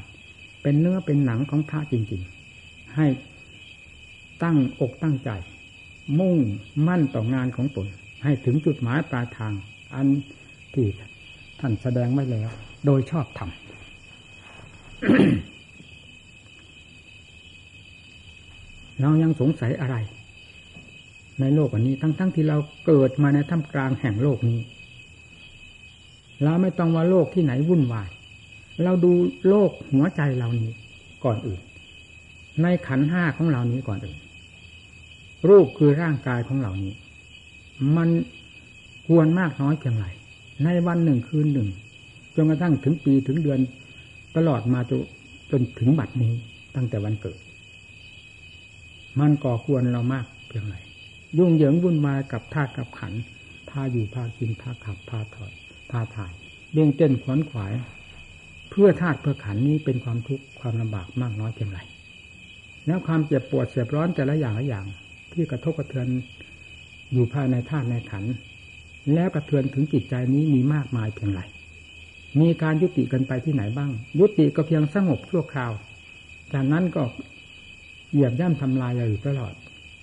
[0.61, 2.21] เป็นเนื้อเป็นหนังของพระจริง
[2.57, 3.05] ๆ ให้
[4.43, 5.29] ตั้งอกตั้งใจ
[6.19, 6.37] มุ่ง
[6.87, 7.87] มั่นต่องานของตน
[8.23, 9.53] ให้ถึงจุดหมายปลายทาง
[9.95, 10.07] อัน
[10.73, 10.87] ที่
[11.59, 12.49] ท่านแสดงไว้แล้ว
[12.85, 13.49] โดยชอบธรรม
[19.01, 19.95] เรายังสงสัยอะไร
[21.39, 24.59] ในโลกอันนี้ทั้งๆทที่เราเกิดมาในท่ามกลางแห่งโลกนี้
[26.43, 28.09] เราไม่ต้องว่าโลกที่ไหนวุ่นวาย
[28.83, 29.11] เราดู
[29.49, 30.71] โลกหัวใจเรานี้
[31.23, 31.61] ก่อนอื่น
[32.61, 34.17] ในขันห้าของเรานี้ก่อนอื่น
[35.49, 36.93] รูปคือร่างกายของเรานี้
[37.95, 38.09] มัน
[39.07, 40.05] ควรมากน้อยเพียงไร
[40.63, 41.69] ในวันหนึ่งคืนหนึ่ง
[42.35, 43.59] จนกระทั่งถึงปีถึงเดือน
[44.35, 45.01] ตลอดมาจน
[45.51, 46.33] จนถึงบัดนี้
[46.75, 47.37] ตั้งแต่วันเกิด
[49.19, 50.75] มันก่อควรเรามากเพียงไร
[51.37, 53.13] ยุ่งเหยิงวุ่นวายกับธาตุกับขัน
[53.69, 55.51] พาอยู่พากินพาขับพาถอย
[55.91, 56.33] พาถ่าย
[56.71, 57.73] เบี่ยงเต้นขวนขวาย
[58.69, 61.79] เพื่อธาตุเพื่อขันนี้เป็นความทุกข์ความลำบากมากน้อยเพียงไร
[62.87, 64.85] แล้วความเจ็บปวดเสียบร้อนแต่ละอย่างละอย่าง
[65.35, 66.07] ที่กระทบกระเทือน
[67.13, 68.23] อยู่ภายในธาตุในขัน
[69.13, 71.41] แล้วกระเทือนถึงจิตใจนี้มีมากมายเพียงไร
[72.39, 75.71] มีการยุติกันไปที่ไหนบ้าง ยุติก็เพียงสงบชั่วคราว
[76.53, 77.01] จากนั้นก็
[78.11, 79.53] เหยียบย่ำทำลายอยู่ตลอด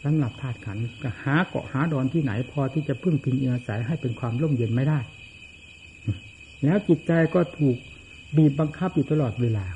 [0.05, 4.99] สำหรับธาตุขันก็หาเกาะหาดอนที่ไหนพอที่จะพึ่งพิงอาศัยให้เป็นความร่มเย็นไม่ได้
[6.64, 7.77] แล้วจิตใจก็ถูก
[8.37, 9.66] บีบบังคับอยู่ตลอดเวลา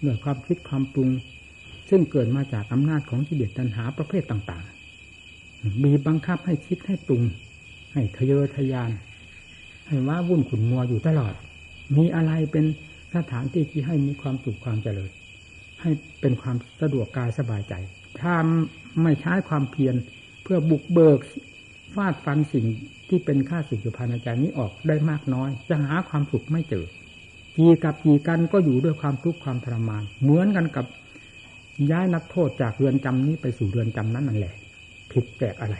[0.00, 1.10] เมื่อความคิดความปรุง
[1.90, 4.64] ซึ่งเกิดมาจากอำนาจของกิเลสตัณหาประเภทต่าง
[5.82, 7.22] บีบบังคับให้คิดให้ปรุง
[7.92, 8.90] ให้ทะเยอทะยาน
[9.86, 11.34] ให้ว่าวุ่นขุนมัวอยู่ตลอด
[11.96, 12.64] มีอะไรเป็น
[13.14, 15.10] สถานที่ที่ให้มีความสุขความเจริญ
[15.80, 17.74] ให้เป็นความสะดวกกายสบายใจ
[18.20, 18.34] ถ้า
[19.02, 19.94] ไม่ใช้ความเพียร
[20.42, 21.18] เพื่อบุกเบิก
[21.94, 22.66] ฟาดฟันสิ่ง
[23.08, 26.84] ที่เป็นค่าสึกอยู่ภายในใจนี้ออกได้มากน้อย จะหาความสุขไม่เจอ
[27.56, 30.86] กี่กับกี่กันก็อยู่ด้วยความทุกข์ความทรมาน เหมือนกันกับ
[31.90, 34.54] ย้ายนักโทษจากเรือนจำนี้ไปสู่เรือนจำนั้นนั่นแหละ
[35.12, 35.76] ผิดแปลกอะไร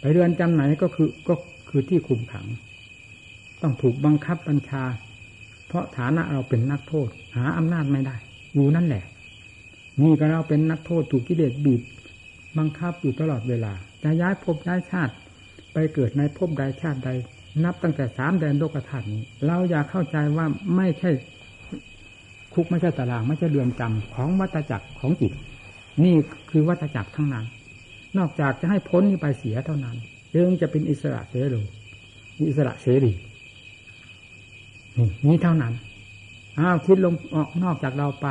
[0.00, 1.34] ไปเรือนจำไหนก็คือก็
[1.68, 2.46] คือที่คุมขัง
[3.62, 4.82] ต้องถูกบังคับบัญชา
[5.66, 8.16] เพราะฐานะเราเป็นนักโทษ หาอำนาจไม่ได้
[8.54, 9.04] อยู่นั่นแหละ
[10.02, 11.82] นี่ก็เราเป็นนักโทษถูกกิเลสบีบ
[12.58, 15.14] บังคับอยู่ตลอดเวลาจะย้ายภพย้ายชาติ
[15.72, 17.10] ไปเกิดในภพใดชาติใด
[17.64, 21.10] นับตั้งแต่สามแดนโลกธาตุนี้ เราอยากเข้าใจว่าไม่ใช่
[22.54, 25.32] คุกไม่ใช่ตารางไม่ใช่เรือนจำของวัตจักรของจิต
[26.04, 26.14] นี่
[26.50, 27.46] คือวัตจักรทั้งนั้น
[28.18, 29.96] นอกจากจะให้พ้นนี้ไปเสียเท่านั้น
[30.34, 31.62] จึงจะเป็นอิสระเสรี
[32.48, 33.12] อิสระเสรี
[34.98, 35.72] นี่นี้เท่านั้น
[36.58, 38.26] อ้าวคิดลงออกนอกจากเราไป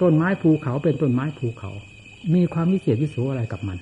[0.00, 1.70] ต้นไม้ภูเขาเป็นต้นไม้ภูเขา
[2.34, 3.78] มีความวิเศษวิโสอะไรกับมัน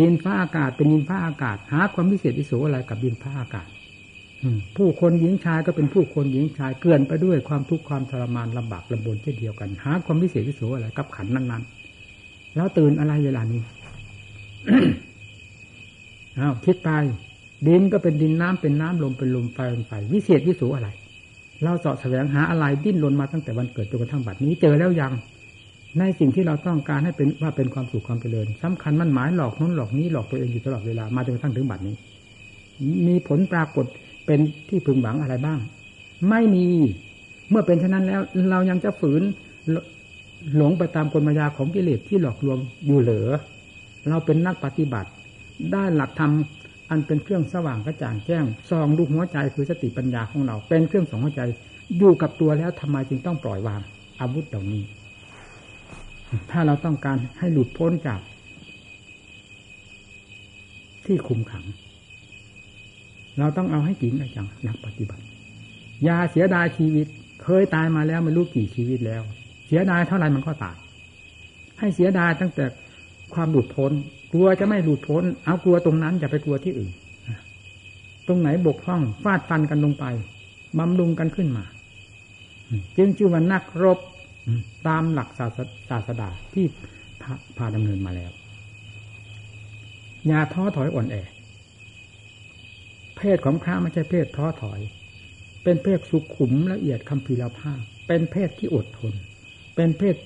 [0.00, 3.68] ดินฟ้าอากาศเป็นดินฟ้าอากาศ หาความวิเศษวิโสอะไรกับดินฟ้าอากาศ
[4.76, 13.60] ผู้คนหญิงชายก็เป็นผู้คนหญิงชายเกลื่อนไปด้วยความทุกข์ความทรมานลำบากลำบนเช่นเดียวกัน หาความวิเศษวิโสอะไรกับขันนั้นๆ แล้วตื่นอะไรเวลานี้
[16.38, 16.90] อ้าวคิดไป
[17.66, 20.88] ดินก็เป็นดินน้ำเป็นน้ำลมเป็นลมไฟเป็นไฟวิเศษวิสูอะไร
[21.62, 25.12] เราเสาะแสวงหาอะไรดิ้นรนมาตั้งแต่วันเกิดจนกระทั่งบัดนี้เจอแล้วยัง
[25.98, 31.94] ในสิ่งที่เราต้องการให้เป็นว่าเป็นความสุขความเจริญสำคัญมันหมายหลอกน้นหลอกนี้หลอกตัวเองอยู่ตลอดเวลามาจนกระทั่งถึงบัดนี้
[33.06, 33.86] มีผลปรากฏ
[34.26, 35.58] เป็นที่พึงหวังอะไรบ้าง
[36.28, 36.66] ไม่มี
[37.50, 38.20] เมื่อเป็นเช่นนั้นแล้ว
[38.50, 39.22] เรายังจะฝืน
[40.56, 43.28] หลงไปตามกลมายาของกิเลสที่หลอกลวงอยู่เหลือ
[44.08, 45.10] เราเป็นนักปฏิบัติ
[45.72, 46.32] ได้หลักธรรม
[46.90, 51.42] อันเป็นเครื่องสว่างกระจ่างแจ้งซองดูหัวใจคือสติปัญญาของเรา เป็นเครื่องสองหัวใจ
[51.98, 53.80] อยู่กับตัวแล้วทำไมจึงต้องปล่อยวาง
[54.20, 54.82] อาวุธเหล่านี้
[56.50, 58.20] ถ้าเราต้องการให้หลุดพ้นจาก
[61.06, 61.64] ที่คุมขัง
[63.38, 65.24] เราต้องเอาให้จริงจังนักปฏิบัติ
[66.08, 67.06] ยาเสียดายชีวิต
[67.42, 69.22] เคยตายมาแล้วไม่รู้กี่ชีวิตแล้ว
[69.66, 70.76] เสียดายเท่าไรมันก็ตาย
[71.78, 72.64] ให้เสียดายตั้งแต่
[73.34, 73.92] ความหลุดพ้น
[74.32, 76.92] กลัวจะไม่หลุดพ้น เอากลัวตรงนั้นอย่าไปกลัวที่อื่น
[78.26, 80.04] ตรงไหนบกพร่องฟาดฟันกันลงไป
[80.78, 81.64] บำรุงกันขึ้นมา
[82.96, 83.98] จึงชื่อว่านักรบ
[84.86, 85.58] ตามหลักศาส
[85.90, 86.66] ศาสดาที่
[87.56, 88.32] พาดำเนินมาแล้ว
[90.26, 91.16] อย่าท้อถอยอ่อนแอ
[93.16, 94.80] เพศของพระไม่ใช่เพศท้อถอย
[95.64, 99.12] เป็นเพศสุขุมละเอียดคำพีรภาพ เป็นเพศที่อดทน
[99.76, 100.16] เป็นเพศ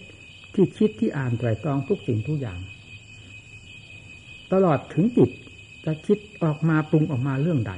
[0.55, 2.59] ที่คิดที่อ่านไตรตรองทุกสิ่งทุกอย่าง
[4.53, 5.31] ตลอดถึงจิต
[5.85, 7.73] จะคิดออกมาปรุงออกมาเรื่องใด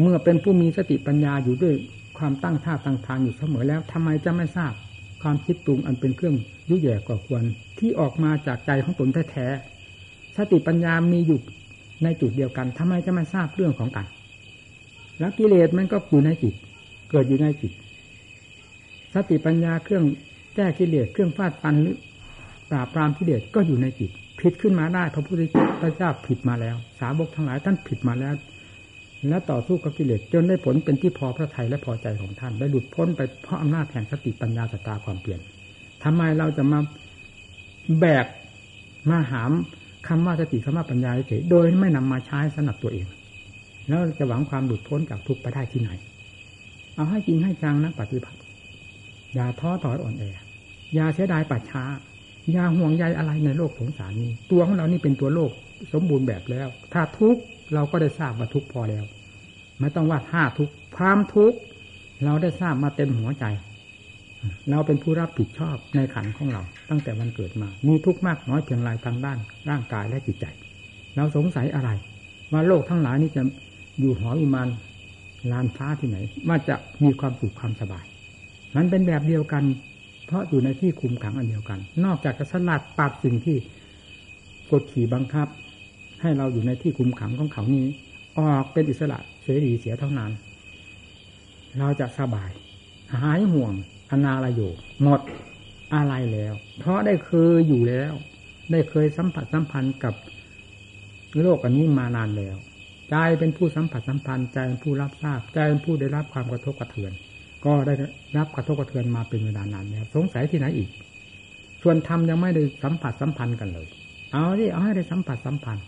[0.00, 1.74] เมื่อเป็นผู้มีสติปัญญาอยู่ด้วย
[2.18, 4.72] ความตั้งท่าตั้งทางอยู่เสมอแล้วทำไมจะไม่ทราบ
[5.22, 6.36] ความคิดปรุงอันเป็นเครื่อง
[6.68, 7.44] ยุ่ยแย่ก่อควร
[7.78, 11.38] ที่ออกมาจากใจของตนแท้ๆสติปัญญามีอยู่
[12.04, 14.06] ในจุดเดียวกันทำไมจะไม่ทราบเรื่องของกัน
[15.18, 16.54] แล้วกิเลสมันก็อยู่ในจิต
[17.10, 17.72] เกิดอยู่ในจิต
[19.14, 20.04] สติปัญญาเครื่อง
[20.54, 21.96] แก้กิเลสเครื่องฟาดฟันหรือ
[22.70, 24.10] ปราบปรามกิเลสก็อยู่ในจิต
[24.42, 25.42] ผิดขึ้นมาได้พระพุทธ
[25.96, 28.34] เจ้าผิดมาแล้ว สาวกทั้งหลายท่านผิดมาแล้ว
[29.28, 35.40] และต่อสู้กับกิเลสจนได้ผลเป็นที่พอพระทัยและพอใจของท่านได้หลุดพ้นไปเพราะอำนาจแห่งสติปัญญาสตาความเปลี่ยน
[36.04, 36.78] ทำไมเราจะมา
[37.98, 38.26] แบก
[39.10, 39.50] มาหาม
[40.08, 43.06] คำว่าสติคำว่าปัญญาเฉยโดยไม่นำมาใช้สนับตัวเอง
[43.88, 45.90] แล้วจะหวังความหลุดพ้นจากทุกข์ไปได้ที่ไหน
[46.94, 48.38] เอาให้จริงให้จังนะปฏิบัติ
[49.34, 50.24] อย่าท้อถอยอ่อนแอ
[50.94, 51.84] อย่าเสียดายปัจช้า
[52.56, 55.50] ยาห่วงใยอะไรในโลกสงสารนี้ ตัวของเรานี่เป็นตัวโลก
[55.92, 57.36] สมบูรณ์แบบแล้ว ถ้าทุก
[57.74, 59.04] เราก็ได้ทราบว่าทุกพอแล้ว
[59.80, 61.54] ไม่ต้องว่าถ้าทุกความทุก
[62.24, 63.44] เราได้ทราบมาเต็มหัวใจ
[64.70, 70.46] เราเป็นผู้รับผิดชอบในขันของเรา ตั้งแต่วันเกิดมา มีทุกข์มากน้อยเพียงไรทางด้าน ร่างกายและจิตใจ
[71.16, 71.90] เราสงสัยอะไร
[72.52, 73.42] ว่าโลกทั้งหลายนี้จะ
[74.00, 74.68] อยู่หอวิมาน
[75.52, 78.04] ลานฟ้าที่ไหนว่าจะมีความสุขความสบาย
[78.76, 79.64] มันเป็นแบบเดียวกัน
[80.26, 83.56] เพราะอยู่ในที่คุมขังอันเดียวกัน นอกจากจะสลัดปัดสิ่งที่
[84.70, 85.48] กดขี่บังคับ
[86.20, 87.86] ให้เราอยู่ในที่คุมขังของเขานี้
[88.38, 90.30] ออกเป็นอิสระเสรีเสียเท่านั้น
[91.78, 92.50] เราจะสบาย
[93.22, 93.72] หายห่วง
[94.10, 94.60] อนาลโย
[95.02, 95.20] หมด
[95.94, 98.12] อะไรแล้ว เพราะได้เคยอยู่แล้ว
[98.72, 100.14] ได้เคยสัมผัสสัมพันธ์กับ
[101.40, 102.56] โลกอันนี้มานานแล้ว
[103.10, 107.12] ใจเป็นผู้สัมผัสสัมพันธ์ใจเป็นผู้รับทราบใจเป็นผู้ได้รับความกระทบกระเทือน
[107.64, 107.94] ก็ได้
[108.36, 110.90] รับกระทบกระเทือนมาเป็นเวลานานแล้วสงสัยที่ไหนอีก
[111.82, 113.86] ส่วนธรรมยังไม่ได้สัมผัสสัมพันธ์กันเลย
[114.32, 115.84] เอาที่เอาให้ได้สัมผัสสัมพันธ์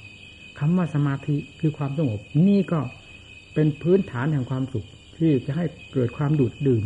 [0.59, 2.81] คำว่าสมาธิคือความสงบ นี่ก็
[3.55, 4.87] เป็นพื้นฐานแห่งความสุข
[5.19, 6.85] ที่จะให้เกิดความดูดดื่ม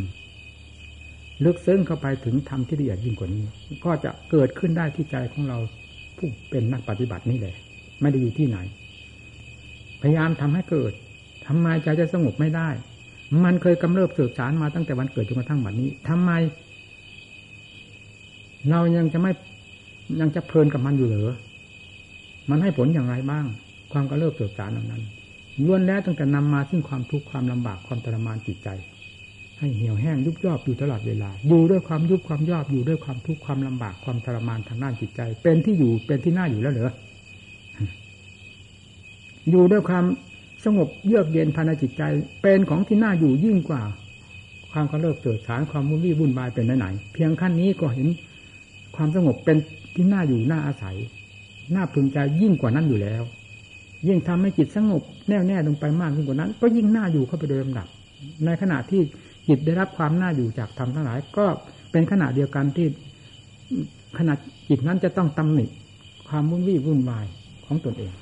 [1.45, 3.45] ลึกซึ้งเข้าไปถึงธรรมที่ละเอียดยิ่งกว่านี้
[3.85, 5.59] ก็จะเกิดขึ้นได้ที่ใจของเรา
[6.17, 7.57] ผู้เป็นนักปฏิบัตินี่แหละ
[8.01, 8.59] ไม่ได้อยู่ที่ไหน
[10.03, 10.93] พยายามทำให้เกิด
[11.47, 12.69] ทำไมใจจะสงบไม่ได้
[13.45, 16.31] มันเคยกำเริบสืบสารมาตั้งแต่วันเกิดจนกระทั่งบัดนี้ทำไม
[18.71, 19.33] เรายังจะไม่
[20.21, 21.35] ยังจะเพลินกับมันอยู่เหรอ
[22.51, 23.45] มันให้ผลอย่างไรบ้าง
[23.93, 25.03] ความกำเริบสืบสารเหล่านั้น
[25.65, 28.69] ล้วนแล้วตั้งแต่นำมาซึ่งความทุกข์ความลำบากความทรมานจิตใจ
[29.59, 36.93] ให้เหี่ยวแห้งยุบย่ออยู่ตลอดเวลา อยู่ด้วยความยุบความย่ออยู่ด้วยความทุกข์ความลำบากความทรมานทางด้านจิตใจ เป็นที่อยู่เป็นที่น่าอยู่แล้วเหรอ
[39.51, 40.05] อยู่ด้วยความ
[40.65, 42.03] สงบเยือกเย็นภายในจิตใจ
[42.43, 43.83] เป็นของที่น่าอยู่ยิ่งกว่า
[44.73, 48.09] ความกระเลิกเกิดฐานความมุ่งวี่วุ่นวายเป็นไหนเพียงขั้นนี้ก็เห็น
[48.97, 49.57] ความสงบเป็น
[49.95, 50.97] ที่น่าอยู่น่าอาศัย
[51.75, 53.23] น่าพึงใจยิ่งกว่านั้นอยู่แล้ว
[54.09, 57.87] ยิ่งทำให้จิตสงบแน่วแน่ลงไปมากยิ่งกว่านั้น ก็ยิ่งน่าอยู่เข้าไปโดยลำดับ
[58.45, 59.01] ในขณะที่
[59.49, 61.47] จิตได้รับความน่าอยู่จากธรรมทั้งหลาย ก็
[61.91, 62.87] เป็นขณะเดียวกันที่
[64.19, 64.35] ขณะ
[64.69, 65.65] จิตนั้นจะต้องตำหนิ
[66.29, 67.27] ความมุ่งวี่วุ่นวาย
[67.67, 68.13] ของตนเอง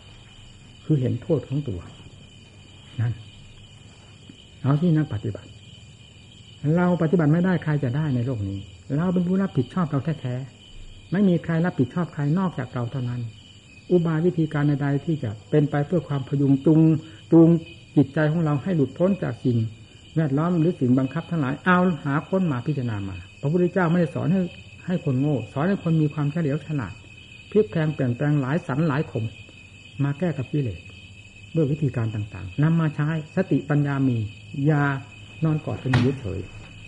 [0.85, 1.81] คือเห็นโทษของตัว
[3.01, 3.13] นั่น
[4.63, 5.49] เอาที่นักปฏิบัติ
[6.77, 8.59] เราปฏิบัติไม่ได้ใครจะได้ในโลกนี้
[8.97, 13.21] เราเป็นผู้รับผิดชอบเราแท้ๆไม่มีใครรับผิดชอบใครนอกจากเราเท่านั้น
[13.91, 16.81] อุบายวิธีการใดๆที่จะเป็นไปเพื่อความพยุงตุง
[17.33, 17.49] จูง
[17.97, 19.59] จิตใจของเราให้หลุดพ้นจากสิ่ง
[20.17, 24.41] แวดล้อมหรือสิ่งบังคับทั้งหลายเอาหาค้นมาพิจารณามา พระพุทธเจ้าไม่ได้สอนให้
[24.87, 26.93] ให้คนโง่ สอนให้คนมีความเฉลียวฉลาด
[27.51, 29.25] พลิกแปลงเปลี่ยนแปลงหลายสันหลายขม
[30.05, 30.81] มาแก้กับกิเลส
[31.55, 34.17] ด้วยวิธีการต่างๆนำมาใช้สติปัญญามี
[34.71, 34.83] ยา
[35.45, 36.41] นอนกอดกันยืดเฉย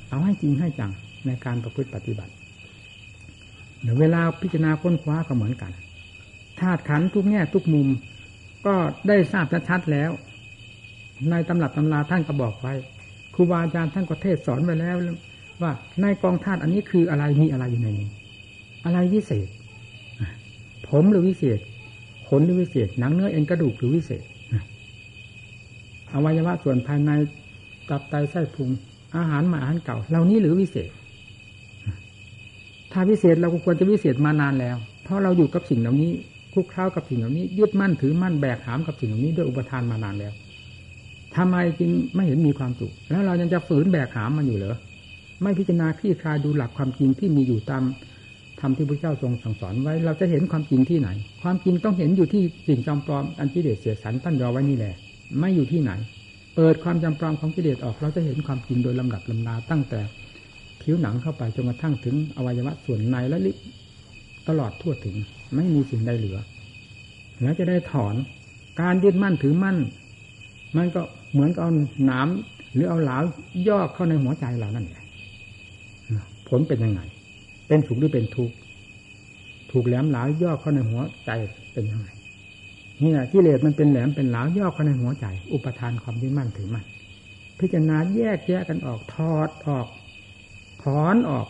[0.08, 0.92] เอาให้จริงให้จัง
[1.26, 2.32] ในการประพฤติปฏิบัติ
[3.82, 5.72] เดี๋ยวเวลาพิจารณาค้นคว้าก็เหมือนกัน
[6.60, 7.88] ธาตุขันทุกแง่ทุกมุม
[8.66, 8.74] ก็
[9.08, 10.10] ได้ทราบชัดๆแล้ว
[11.30, 12.74] ในตำรับตำราท่านก็บอกไว้
[13.34, 14.96] ครูบาอาจารย์ท่านก็เทศสอนไว้แล้ว
[15.62, 18.08] ว่าในกองธาตุอันนี้คืออะไรมีอะไรอยู่ในนี้
[18.84, 19.48] อะไรวิเศษ
[20.88, 21.58] ผมหรือวิเศษ
[22.28, 24.22] ขนหรือวิเศษหนังเนื้อเอ็นกระดูกหรือวิเศษ
[26.14, 27.10] อวัยวะส่วนภายใน
[27.88, 28.70] ตับไตไส้พุง
[29.16, 30.90] อาหารใหมาอาหารเก่าเหล่านี้หรือวิเศษ
[32.92, 36.10] ถ้าวิเศษเราควรจะวิเศษมานานแล้ว เพราะเราอยู่กับสิ่งเหล่านี้
[36.54, 40.32] คุกคล้ากับสิ่งเหล่านี้ ยึดมั่นถือมั่นแบกหามกับสิ่งเหล่านี้ด้วยอุปทานมานานแล้ว
[41.36, 44.76] ทำไมจึงไม่เห็นมีความสุขแล้วเรายังจะฝืนแบกหามมันอยู่เหรอ
[45.42, 47.82] ไม่พิจารณาคลี่คลายดูหลักความจริงที่มีอยู่ตาม
[48.60, 51.08] ธรรมที่พระเจ้าทรงสั่งสอนไว้ เราจะเห็นความจริงที่ไหน
[51.42, 54.94] ความจริงต้องเห็นอยู่ที่สิ่งจอมปลอมอันที่เดชเสียสันตั้นยอไว้นี่แหละ
[55.40, 55.92] ไม่อยู่ที่ไหน
[56.54, 60.00] เปิดความจำปองของกิเลสออก เราจะเห็นความจริงโดยลำดับลำดาตั้งแต่
[60.82, 63.52] ผิวหนังเข้าไปจนกระทั่งถึงอวัยวะส่วนในและลิ
[64.48, 65.16] ตลอดทั่วถึง
[65.54, 66.38] ไม่มีสิ่งใดเหลือ
[67.42, 68.14] แล้วจะได้ถอน
[68.80, 69.76] การยึดมั่นถือมั่น
[70.76, 71.72] มันก็เหมือนกับเอา
[72.04, 72.28] หนาม
[72.74, 73.22] หรือเอาหลาว
[73.68, 75.04] ย่อเข้าในหัวใจเรานั่นแหละ
[76.48, 77.00] ผลเป็นยังไง
[77.68, 78.54] เป็นสุขหรือเป็นทุกข์
[79.70, 81.30] ถูกแหลมหลาวย่อเข้าในหัวใจ
[81.72, 82.08] เป็นยังไง
[83.02, 86.84] นี่แหละกิเลสมันเป็นแหลมเป็นหลาวย่อเข้าในหัวใจ อุปทานความยึดมั่นถือมั่น
[87.58, 89.86] พิจารณาแยกแยกกันออกทอดออก
[90.82, 91.46] ถอนออก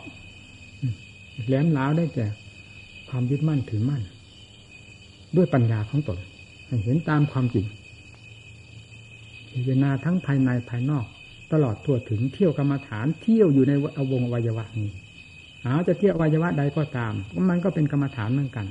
[1.45, 2.27] แหลมหลาวได้แก่
[3.09, 4.01] ความยึดมั่นถือมั่น
[5.35, 6.17] ด้วยปัญญาของตน
[6.83, 7.65] เห็นตามความจริง
[9.53, 11.05] พิจารณาทั้งภายในภายนอก
[11.51, 14.89] ตลอดทั่วถึงเที่ยวกรรมฐานเที่ยวอยู่ในอวงวัยวะนี้
[15.63, 17.13] อาจะเที่ยววัยวะใดก็ตาม
[17.49, 18.65] มันก็เป็นกรรมฐานเหมือนกัน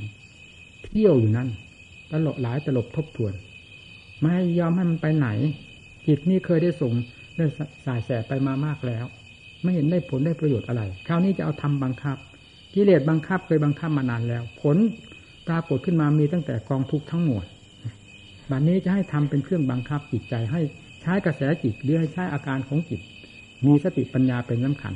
[0.85, 1.49] เที่ยวอยู่นั่น
[2.13, 3.33] ตลบหลายตลบทบทวน
[4.23, 5.29] ไม่ยอมให้มันไปไหน
[6.07, 6.93] จิตนี้เคยได้ส่ง
[7.37, 7.45] ได้
[7.87, 9.05] สายแสไปมามากแล้ว
[9.63, 12.17] ไม่เห็นได้ผลได้ประโยชน์อะไร คราวนี้จะเอาทำบังคับ
[12.75, 14.77] กิเลสบังคับเคยบังคับมานานแล้ว ผล
[15.49, 17.45] ปรากฏขึ้นมามีตั้งแต่กองทุกข์ทั้งหมด
[18.51, 20.61] บัดนนี้จะให้ทำเป็นเครื่องบังคับจิตใจให้
[21.03, 23.01] ใช้กระแสจิตหรือให้ใช้อาการของจิต
[23.67, 24.95] มีสติปัญญาเป็นสำคัญ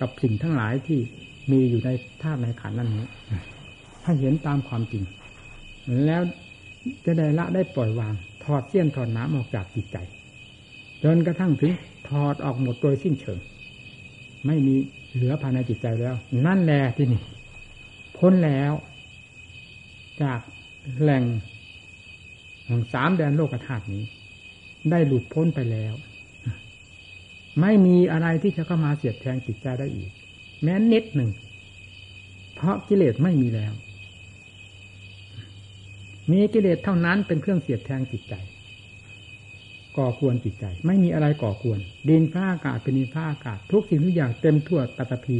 [0.00, 0.98] กับสิ่งทั้งหลายที่
[1.50, 1.90] มีอยู่ใน
[2.22, 3.08] ธาตุในขันนั้นนี้
[4.04, 5.04] ถ้เห็นตามความจริง
[6.04, 6.22] แล้ว
[7.04, 9.96] จะได้ละได้ปล่อยวาง ถอดเสี้ยนถอดน้ำออกจากจิตใจ
[11.04, 11.72] จนกระทั่งถึง
[12.08, 13.38] ถอดออกหมดโดยสิ้นเชิง
[14.46, 14.74] ไม่มี
[15.14, 16.14] เหลือภายในจิตใจแล้ว
[16.46, 17.22] นั่นแหละที่นี่
[18.18, 18.72] พ้นแล้ว
[20.22, 20.40] จาก
[21.00, 21.24] แหล่ง
[22.68, 24.02] ของสามแดนโลกธาตุนี้
[24.90, 25.94] ได้หลุดพ้นไปแล้ว
[27.60, 30.10] ไม่มีอะไรที่จะเข้ามาเสียดแทงจิตใจได้อีก
[30.62, 31.30] แม้นิดหนึ่ง
[32.54, 33.72] เพราะกิเลสไม่มีแล้ว
[36.30, 38.34] มีกิเลสเท่านั้นเป็นเครื่องเสียดแทงจิตใจ
[39.96, 45.38] ก่อควรจิตใจ ไม่มีอะไรก่อควรดินฟ้าอากาศเป็นดินฟ้าอากาศ ทุกสิ่งทุกอย่างเต็มทั่วปัตภี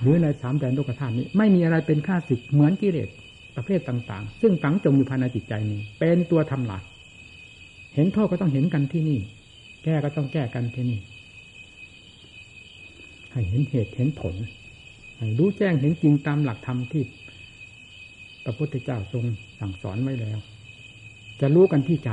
[0.00, 3.08] หรือในสามแดนโลกธาตุนี้ ไม่มีอะไรเป็นข้าศึกเหมือนกิเลส
[3.56, 6.82] ประเภทต่าง ๆ ซึ่งฝังจมอยู่ภายในจิตใจนี้ เป็นตัวทำลาย
[7.94, 9.18] เห็นโทษก็ต้องเห็นกันที่นี่
[9.84, 11.00] แก้ก็ต้องแก้กันที่นี่
[13.32, 14.34] ให้เห็นเหตุเห็นผล
[15.18, 17.02] ให้รู้แจ้งเห็นจริงตามหลักธรรมที่
[18.46, 19.24] พระพุทธเจ้าทรง
[19.60, 20.38] สั่งสอนไว้แล้ว
[21.40, 22.10] จะรู้กันที่ใจ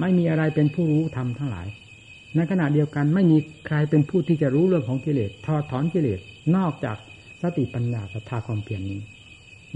[0.00, 1.66] ไม่มีอะไรเป็นผู้รู้ธรรมทั้งหลาย
[2.36, 6.20] ในขณะเดียวกันไม่มีใครเป็นผู้ที่จะรู้เรื่องของกิเลสทอถอนกิเลส
[6.56, 6.96] นอกจาก
[7.42, 9.00] สติปัญญาศรัทธาความเพียรนี้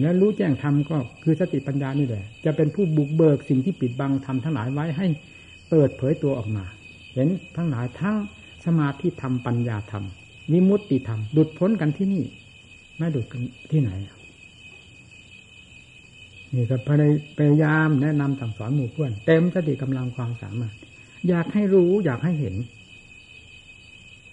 [0.01, 5.07] และรู้แจ้งธรรมก็คือสติปัญญานี่แหละ จะเป็นผู้บุกเบิกสิ่งที่ปิดบังธรรมทั้งหลายไว้ให้
[5.71, 6.65] เปิดเผยตัวออกมา
[7.15, 8.17] เห็นทั้งหลายทั้ง
[8.65, 10.05] สมาธิธรรมปัญญาธรรม
[10.53, 12.25] วิมุตติธรรมดุดพ้นกันที่นี่
[12.99, 13.91] ไม่ดุดกันที่ไหน
[16.57, 16.77] นี่ก็
[17.39, 20.75] พยายามแนะนำสั่งสอนหมู่เพื่อน เต็มสติกำลังความสามารถ
[21.29, 22.55] อยากให้รู้อยากให้เห็น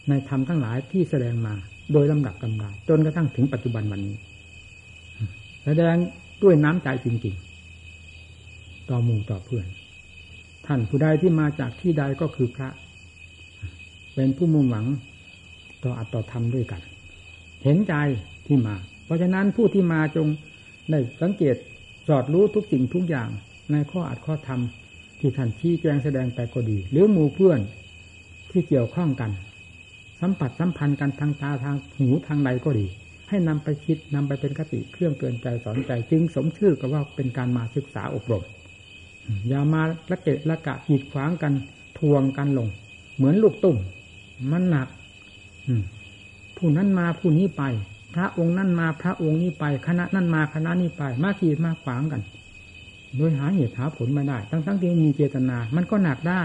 [0.09, 1.53] ในธรรมทั้งหลายที่แสดงมา
[1.93, 4.15] โดยลำดับกำลังจนกระทั่งถึงปัจจุบันวันนี้
[5.65, 5.95] แสดง
[6.43, 9.65] ด้วยน้ำใจจริงๆ ต่อหมู่ต่อเพื่อน
[10.65, 12.69] ท่านผู้ใดที่มาจากที่ใดก็คือพระ
[14.15, 14.85] เป็นผู้มุ่งหวัง
[15.83, 16.81] ต่ออัตต่อธรรมด้วยกัน
[17.63, 17.93] เห็นใจ
[18.47, 20.27] ที่มา เพราะฉะนั้นผู้ที่มาจง
[20.89, 21.55] ได้สังเกต
[22.17, 23.29] อดรู้ทุกสิ่งทุกอย่าง
[23.71, 24.61] ในข้ออัดข้อธรรม
[25.19, 27.59] ที่ท่านชี้แจงแสดงไปก็ดี หรือหมู่เพื่อน
[28.51, 29.31] ที่เกี่ยวข้องกัน
[30.21, 32.85] สัมผัสสัมพันธ์กันทางตาทางหูทางใดก็ดี
[33.29, 38.43] ให้นำไปคิดนำไปเป็นคติเครื่องเตือนใจสอนใจจึงสมชื่อกับว่าเป็นการมาศึกษาอบรม
[39.47, 41.53] อย่ามาละเกะละกะขีดขวางกัน
[41.99, 42.67] ทวงกันลง
[43.15, 43.77] เหมือนลูกตุ่ม
[44.51, 44.87] มันหนัก
[46.57, 47.63] ผู้นั้นมาผู้นี้ไป
[48.15, 52.21] พระองค์นั้นมาพระองค์นี้ไปคณะนั้นมาคณะนี้ไปมาขีดมาขวางกัน
[53.17, 56.41] โดยหาเหตุหาผลไม่ได้ ทั้งทั้งที่มีเจตนา มันก็หนักได้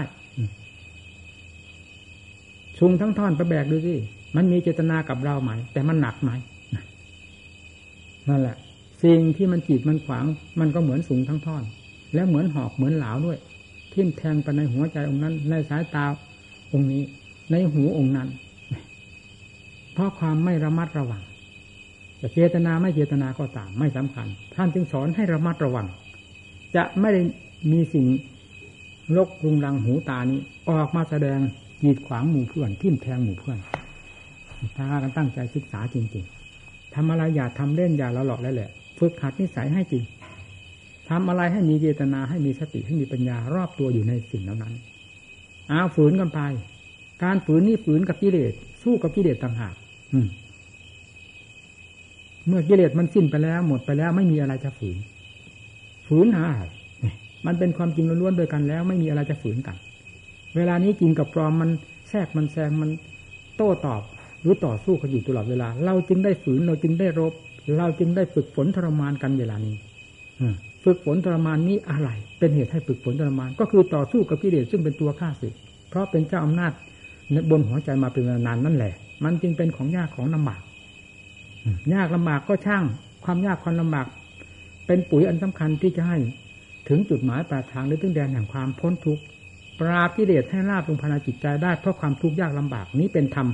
[2.77, 3.95] ชุงทั้งท่อนประแบกดูสิ
[4.35, 6.31] มันมีเจตนากับเราไหม แต่มันหนักไหม
[8.29, 8.55] นั่นแหละ
[9.03, 10.25] สิ่งที่มันจีดมันขวาง
[10.59, 11.63] มันก็เหมือนสูงทั้งท่อน
[12.13, 13.37] และเหมือนหอกเหมือนเหลาด้วย
[13.93, 16.05] ทิ่มแทงไปในหัวใจองค์นั้น ในสายตา
[16.73, 17.03] องค์นี้
[17.51, 18.27] ในหูองค์นั้น
[19.93, 21.21] เพราะความไม่ระมัดระวัง
[22.21, 25.87] จะเจตนาไม่เจตนาก็ตามไม่สำคัญ ท่านจึงสอนให้ระมัดระวัง
[26.75, 27.21] จะไม่ได้
[27.71, 28.05] มีสิ่ง
[29.17, 30.39] ลกรุงรังหูตานี้
[30.69, 31.39] ออกมาแสดง
[31.81, 33.59] จีดขวางหมู่เพื่อนทิ่มแทงหมู่เพื่อน
[34.75, 38.69] ถ้ากันตั้งใจศึกษาจริงๆทำอะไรอย่าทำเล่นอย่าละหลอกแล้วแหละ
[38.99, 40.03] ฝึกหัดนิสัยให้จริง
[41.09, 44.73] ทำอะไรให้มีเจตนาให้มีสติให้มีปัญญารอบตัวอยู่ในสิ่งเหล่านั้น
[45.71, 46.39] อาฝืนกันไป
[47.23, 49.75] การฝืนนี่ฝืนกับกิเลสสู้กับกิเลสต่างหาก
[52.47, 54.97] เมื่อกิเลสมันสิ้นไปแล้ว หมดไปแล้วไม่มีอะไรจะฝืน
[56.07, 56.45] ฝืนหา
[57.45, 59.75] มันเป็นความจริงล้วนๆโดยกันแล้ว ไม่มีอะไรจะฝืนกัน
[60.55, 61.69] เวลานี้จริงกับปลอมมัน
[62.09, 62.89] แทรกมันแซงมัน
[63.57, 64.01] โต้ตอบ
[64.41, 67.33] หรือต่อสู้กันอยู่ตลอดเวลา เราจึงได้ฝืนเราจึงได้รบ
[67.77, 69.75] เราจึงได้ฝึกฝนทรมานกันเวลานี้
[70.83, 75.53] ฝึกฝนทรมานนี้อะไร เป็นเหตุให้ฝึกฝนทรมาน ก็คือต่อสู้กับกิเลสซึ่งเป็นตัวฆ่าศึก
[75.89, 76.71] เพราะเป็นเจ้าอำนาจ
[77.51, 78.93] บนหัวใจมาเป็นเวลานานนั่นแหละ
[79.23, 80.61] มันจึงเป็นของยากของลำบาก
[81.93, 82.83] ยากลำบากก็ช่าง
[83.25, 84.07] ความยากความลำบาก
[84.87, 86.17] เป็นปุ๋ยอันสำคัญที่จะให้
[86.89, 89.23] ถึงจุดหมายปลายทางหรือถึงแดนแห่งความพ้นทุกข์
[89.79, 93.47] ปราบกิเลสให้ราบลงภายในจิตใจได้เพราะความทุกข์ยากลำบากนี้เป็นธรรม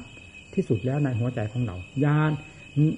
[0.53, 2.32] ที่สุดแล้วในหัวใจของเรายาน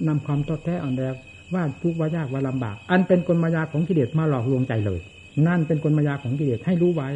[0.08, 1.14] นำความท้อแท้อ่อนแรง
[1.54, 5.00] ว่าทุกข์ว่ายากว่าลำบาก อันเป็นกลมายาของกิเลสมาหลอกลวงใจเลย
[5.46, 7.08] นั่นเป็นกลมายาของกิเลสให้รู้ไว้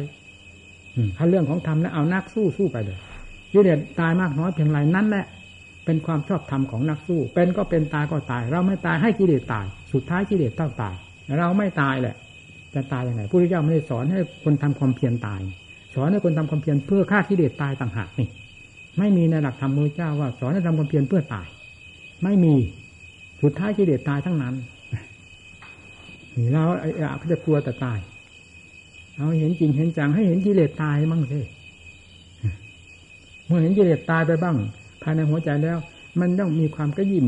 [1.17, 2.97] ถ้าเรื่องของธรรมแล้วเอานักสู้สู้ไปเลย
[3.53, 5.25] กิเลสตายมากน้อยเพียงไรนั่นแหละ
[5.85, 10.95] เป็นความชอบธรรมของนักสู้ เป็นก็เป็นตายก็ตาย เราไม่ตายให้กิเลสตาย สุดท้ายกิเลสต้องตาย
[11.39, 12.15] เราไม่ตายแหละ
[12.73, 15.39] จะตายยังไงพระพุทธเจ้าไม่ได้สอนให้คนทำความเพียรตาย
[15.95, 18.27] สอนให้คนทำความเพียรเพื่อฆ่ากิเลสตายต่างหากนี่
[18.97, 21.47] ไม่มีในหลักธรรมพระเจ้าว่าสอนให้ทำความเพียรเพื่อตาย
[22.23, 22.55] ไม่มี
[23.41, 24.55] สุดท้ายกิเลสตายทั้งนั้น
[26.37, 27.99] นี่เราไอ้อะก็จะกลัวแต่ตาย
[29.17, 31.39] เอาเห็นจริงเห็นจังให้เห็นกิเลสตายบ้างสิ
[33.45, 34.57] เมื่อเห็นกิเลสตายไปบ้าง
[35.03, 35.77] ภายในหัวใจแล้ว
[36.19, 37.27] มันต้องมีความกระยิม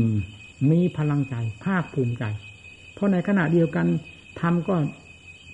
[0.70, 2.24] มีพลังใจ ภาคภูมิใจ
[2.94, 3.86] เพราะในขณะเดียวกัน
[4.40, 4.76] ธรรมก็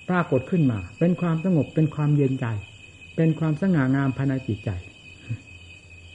[0.09, 2.45] ปรากฏขึ้นมา เป็นความสงบเป็นความเย็นใจ
[3.15, 4.69] เป็นความสง่างามภายในจิตใจ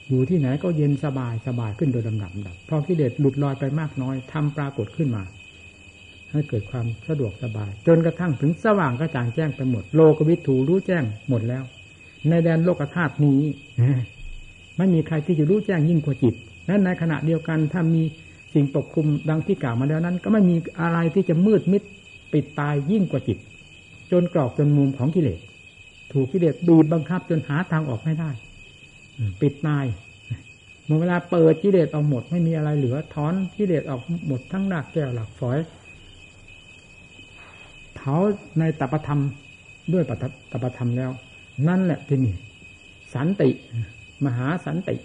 [0.07, 5.23] อยู่ที่ไหนก็เย็นสบายสบายขึ้นโดยลำดับดับพอกิเลสหลุดลอยไปมากน้อยทำปรากฏขึ้นมา
[6.31, 11.63] ให้เกิดความสะดวกสบาย จนกระทั่งถึงสว่างกระจ่างแจ้งไปหมด โลกวิถูรู้แจ้งหมดแล้ว
[12.29, 13.39] ในแดนโลกธาตุนี้
[14.77, 16.33] ไม่มีใครที่จะรู้แจ้งยิ่งกว่าจิต
[16.67, 18.03] และในขณะเดียวกันถ้ามี
[18.53, 21.83] สิ่งปกคลุมดังที่กล่าวมาแล้วนั้น ก็ไม่มีอะไรที่จะมืดมิด
[22.33, 23.37] ปิดตายยิ่งกว่าจิต
[24.11, 25.39] จนกรอกจนมุมของกิเลส
[26.13, 28.29] ถูกกิเลสบีบบังคับจนหาทางออกไม่ได้
[29.41, 29.85] ปิดตาย
[30.85, 35.57] เมื่อเวลาเปิดกิเลสออกหมดไม่มีอะไรเหลือถอนกิเลสออกหมดทั้งหนักแก้วหลักฝอย
[37.95, 38.15] เผา
[38.59, 39.21] ในตปธรรม
[39.93, 40.03] ด้วย
[40.51, 41.11] ตปธรรมแล้ว
[41.67, 42.35] นั่นแหละที่นี่
[43.13, 43.49] สันติ
[44.25, 44.95] มหาสันติ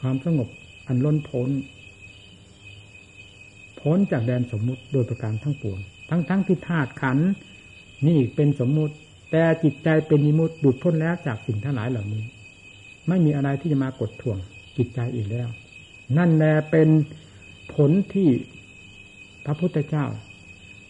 [0.00, 0.48] ความสงบ
[0.86, 1.50] อันล้นพ้น
[3.80, 5.78] พ้นจากแดนสมมุติโดยประการทั้งปวง
[6.10, 7.18] ทั้งทั้งที่ธาตุขัน
[8.06, 8.94] นี่เป็นสมมุติ
[9.30, 12.22] แต่จิตใจเป็นนิมุติดุดพ้นแล้วจากสิ่งทั้งหลายเหล่านี้
[13.08, 14.38] ไม่มีอะไรที่จะมากดท่วง
[14.76, 15.48] จิตใจอีกแล้ว
[16.18, 16.88] นั่นแลเป็น
[17.74, 18.28] ผลที่
[19.44, 20.06] พระพุทธเจ้า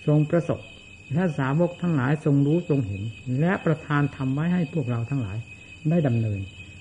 [0.06, 0.60] ทรงประสบ
[1.14, 3.02] และสาวกทั้งหลายทรงรู้ทรงเห็น
[3.40, 5.38] และประทานทำไว้ให้พวกเราทั้งหลาย
[5.90, 6.40] ได้ดำเนิน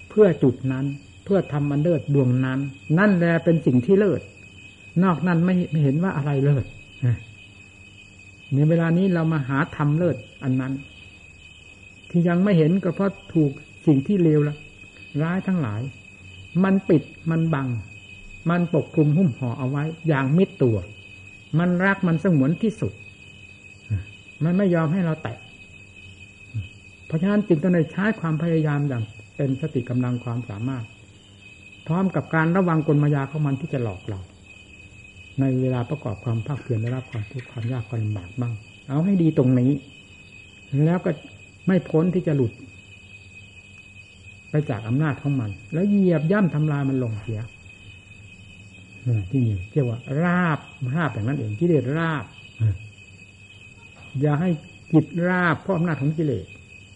[0.09, 0.85] เพื่อจุดนั้น
[1.25, 2.59] เพื่อทำมันเลิศดวงนั้น
[2.99, 4.21] นั่นแหละเป็นสิ่งที่เลิศ
[5.03, 6.65] นอกนั้นไม่ไม่เห็นว่าอะไรเลิศ
[8.53, 10.73] ในเวลานี้เรามาหาทำเลิศอันนั้น
[12.09, 13.51] ที่ยังไม่เห็นก็เพราะถูก
[13.87, 14.55] สิ่งที่เลวละ
[15.21, 15.81] ร้ายทั้งหลาย
[16.63, 17.67] มันปิดมันบัง
[18.49, 20.77] มันปกคลุมหุ้มห่อเอาไว้ อย่างมิดตัว
[21.59, 22.93] มันรักมันสงวนที่สุด
[24.43, 25.37] มันไม่ยอมให้เราแตะ
[27.12, 29.03] เพราะฉะนั้นจึงต้องใช้ความพยายามอย่าง
[29.36, 30.86] เป็นสติกำลังความสามารถ
[31.88, 34.20] พร้อมกับการระวังกลมายาของมันที่จะหลอกเรา
[35.39, 38.53] ในเวลาประกอบความภาคเพียรได้รับความทุกข์ความยากความลำบากบ้าง
[38.89, 39.72] เอาให้ดีตรงนี้
[40.86, 41.12] แล้วก็
[41.68, 42.51] ไม่พ้นที่จะหลุด
[44.49, 47.41] ไปจากอำนาจของมัน แล้วเหยียบย่ำทำลายมันลงเสีย
[49.30, 50.59] ที่นี่เรียกว่า ราบ
[50.95, 52.26] ราบอย่างนั้นเองกิเลสราบ
[54.22, 54.49] อย่าให้
[54.93, 56.45] จิตราบเพราะอำนาจของกิเลส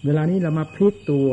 [0.05, 1.29] เวลานี้เรามาพลิกตัว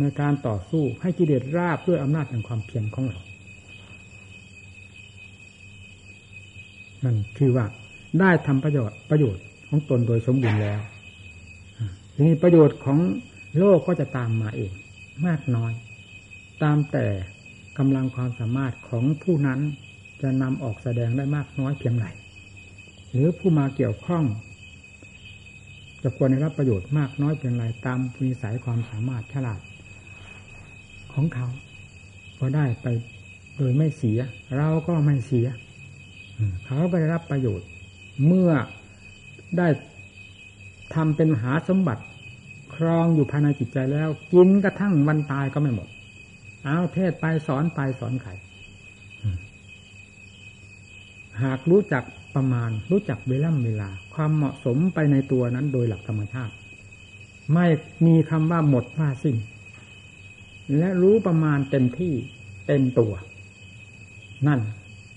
[0.00, 3.20] ในการต่อสู้ให้กิเลสราบด้วยอำนาจแห่งความเพียรของเรา
[7.04, 7.66] นั่นคือว่า
[8.20, 10.80] ได้ทำประโยชน์ประโยชน์ของตนโดยสมบูรณ์แล้ว
[12.14, 12.98] ทีนี้ประโยชน์ของ
[13.58, 14.72] โลกก็จะตามมาเอง
[15.26, 15.72] มากน้อย
[16.62, 17.06] ตามแต่
[17.78, 19.60] กำลังความสามารถของผู้นั้น
[20.22, 22.06] จะนำออกแสดงได้มากน้อยเพียงไร
[23.10, 24.24] หรือผู้มาเกี่ยวข้อง
[26.02, 29.60] จะควรได้รับประโยชน์มากน้อยเพียงไรตามนิสัยความสามารถฉลาด
[31.12, 31.46] ของเขา
[32.38, 32.86] พอได้ไป
[33.56, 34.18] โดยไม่เสีย
[34.56, 35.46] เราก็ไม่เสีย
[36.66, 37.66] เขาก็ได้รับประโยชน์
[38.26, 38.50] เมื่อ
[39.58, 39.68] ได้
[40.94, 42.02] ทำเป็นมหาสมบัติ
[42.74, 45.88] ครองอยู่ภายในจิตใจแล้ว กินกระทั่งวันตายก็ไม่หมด
[46.64, 48.26] เอาเทศไปสอนไปสอนไข
[51.42, 56.54] หากรู้จัก ประมาณ รู้จักเวล่ำเวลา ความเหมาะสมไปในตัวนั้นโดยหลักธรรมชาติ
[57.54, 57.66] ไม่
[58.06, 59.36] มีคำว่าหมดว่าสิ้น
[60.78, 62.12] และรู้ประมาณเต็มที่
[62.66, 63.12] เต็มตัว
[64.46, 64.60] นั่น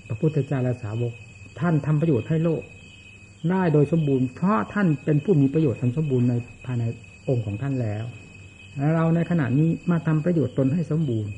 [0.07, 1.13] พระพุทธเจ้าและสาวก
[1.59, 2.61] ท่านทำประโยชน์ให้โลก
[3.49, 6.33] ได้โดยสมบูรณ์เพราะท่านเป็นผู้มีประโยชน์ทำสมบูรณ์ใน
[6.65, 6.83] ภายใน
[7.29, 8.03] องค์ของท่านแล้ว
[8.93, 11.31] เราในขณะนี้มาทำประโยชน์ตนให้สมบูรณ์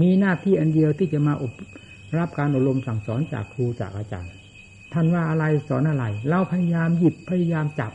[0.00, 1.52] มีหน้าที่อันเดียวที่จะมาอบ
[2.18, 4.32] รับการอบรมสั่งสอนจากครูจากอาจารย์
[4.92, 7.92] ท่านว่าอะไรสอนอะไร เราพยายามหยิบพยายามจับ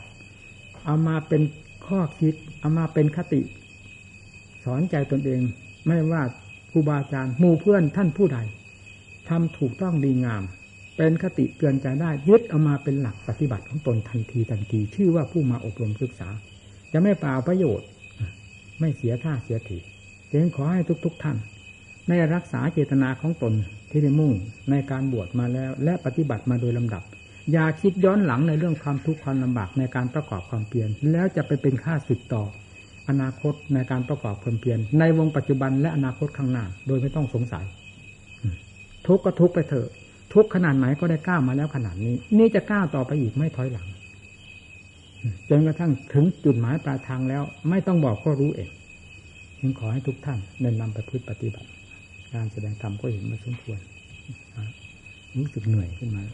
[0.84, 1.42] เอามาเป็น
[1.86, 3.40] ข้อคิด เอามาเป็นคติ
[4.64, 5.40] สอนใจตนเอง
[5.86, 6.22] ไม่ว่า
[6.70, 8.38] ครูบาอาจารย์หมู่เพื่อนท่านผู้ใด
[9.28, 10.42] ทำถูกต้องดีงาม
[10.96, 16.28] เป็นคติเตือนใจได้ยึดเอามาเป็นหลักปฏิบัติของตนทันทีทันที ชื่อว่าผู้มาอบรมศึกษา
[16.92, 17.86] จะไม่เปล่าประโยชน์
[18.80, 19.78] ไม่เสียท่าเสียที
[20.32, 21.36] จึงขอให้ทุก ๆท่าน
[22.08, 23.54] ในรักษาเจตนาของตน
[23.90, 24.32] ที่ได้มุ่ง
[24.70, 27.02] ในการบวชมาแล้ว และปฏิบัติมาโดยลำดับ
[27.52, 32.42] อย่าคิดย้อนหลังในเรื่องความทุกข์ความลำบากในการประกอบความเพียรแล้วจะไปเป็นค่าสึกต่อ
[33.08, 37.64] อนาคตในการประกอบความเพียรในวงปัจจุบันและอนาคตข้างหน้า โดยไม่ต้องสงสัย
[39.06, 39.88] ทุกข์ก็ทุกข์ไปเถอะ
[40.34, 43.88] ทุกข์ขนาดไหนก็ได้ก้าวมาแล้วขนาดนี้ นี่จะก้าวต่อไปอีกไม่ถอยหลัง
[45.48, 48.70] จนกระทั่งถึงจุดหมายปลายทางแล้ว ไม่ต้องบอกก็รู้เอง
[49.60, 51.68] จึงขอให้ทุกท่านเน้นนำไปพึ่ปฏิบัติ
[52.34, 53.80] การแสดงธรรมก็เห็นมาสมควร
[55.36, 56.24] รู้สึกเหนื่อยขึ้นมา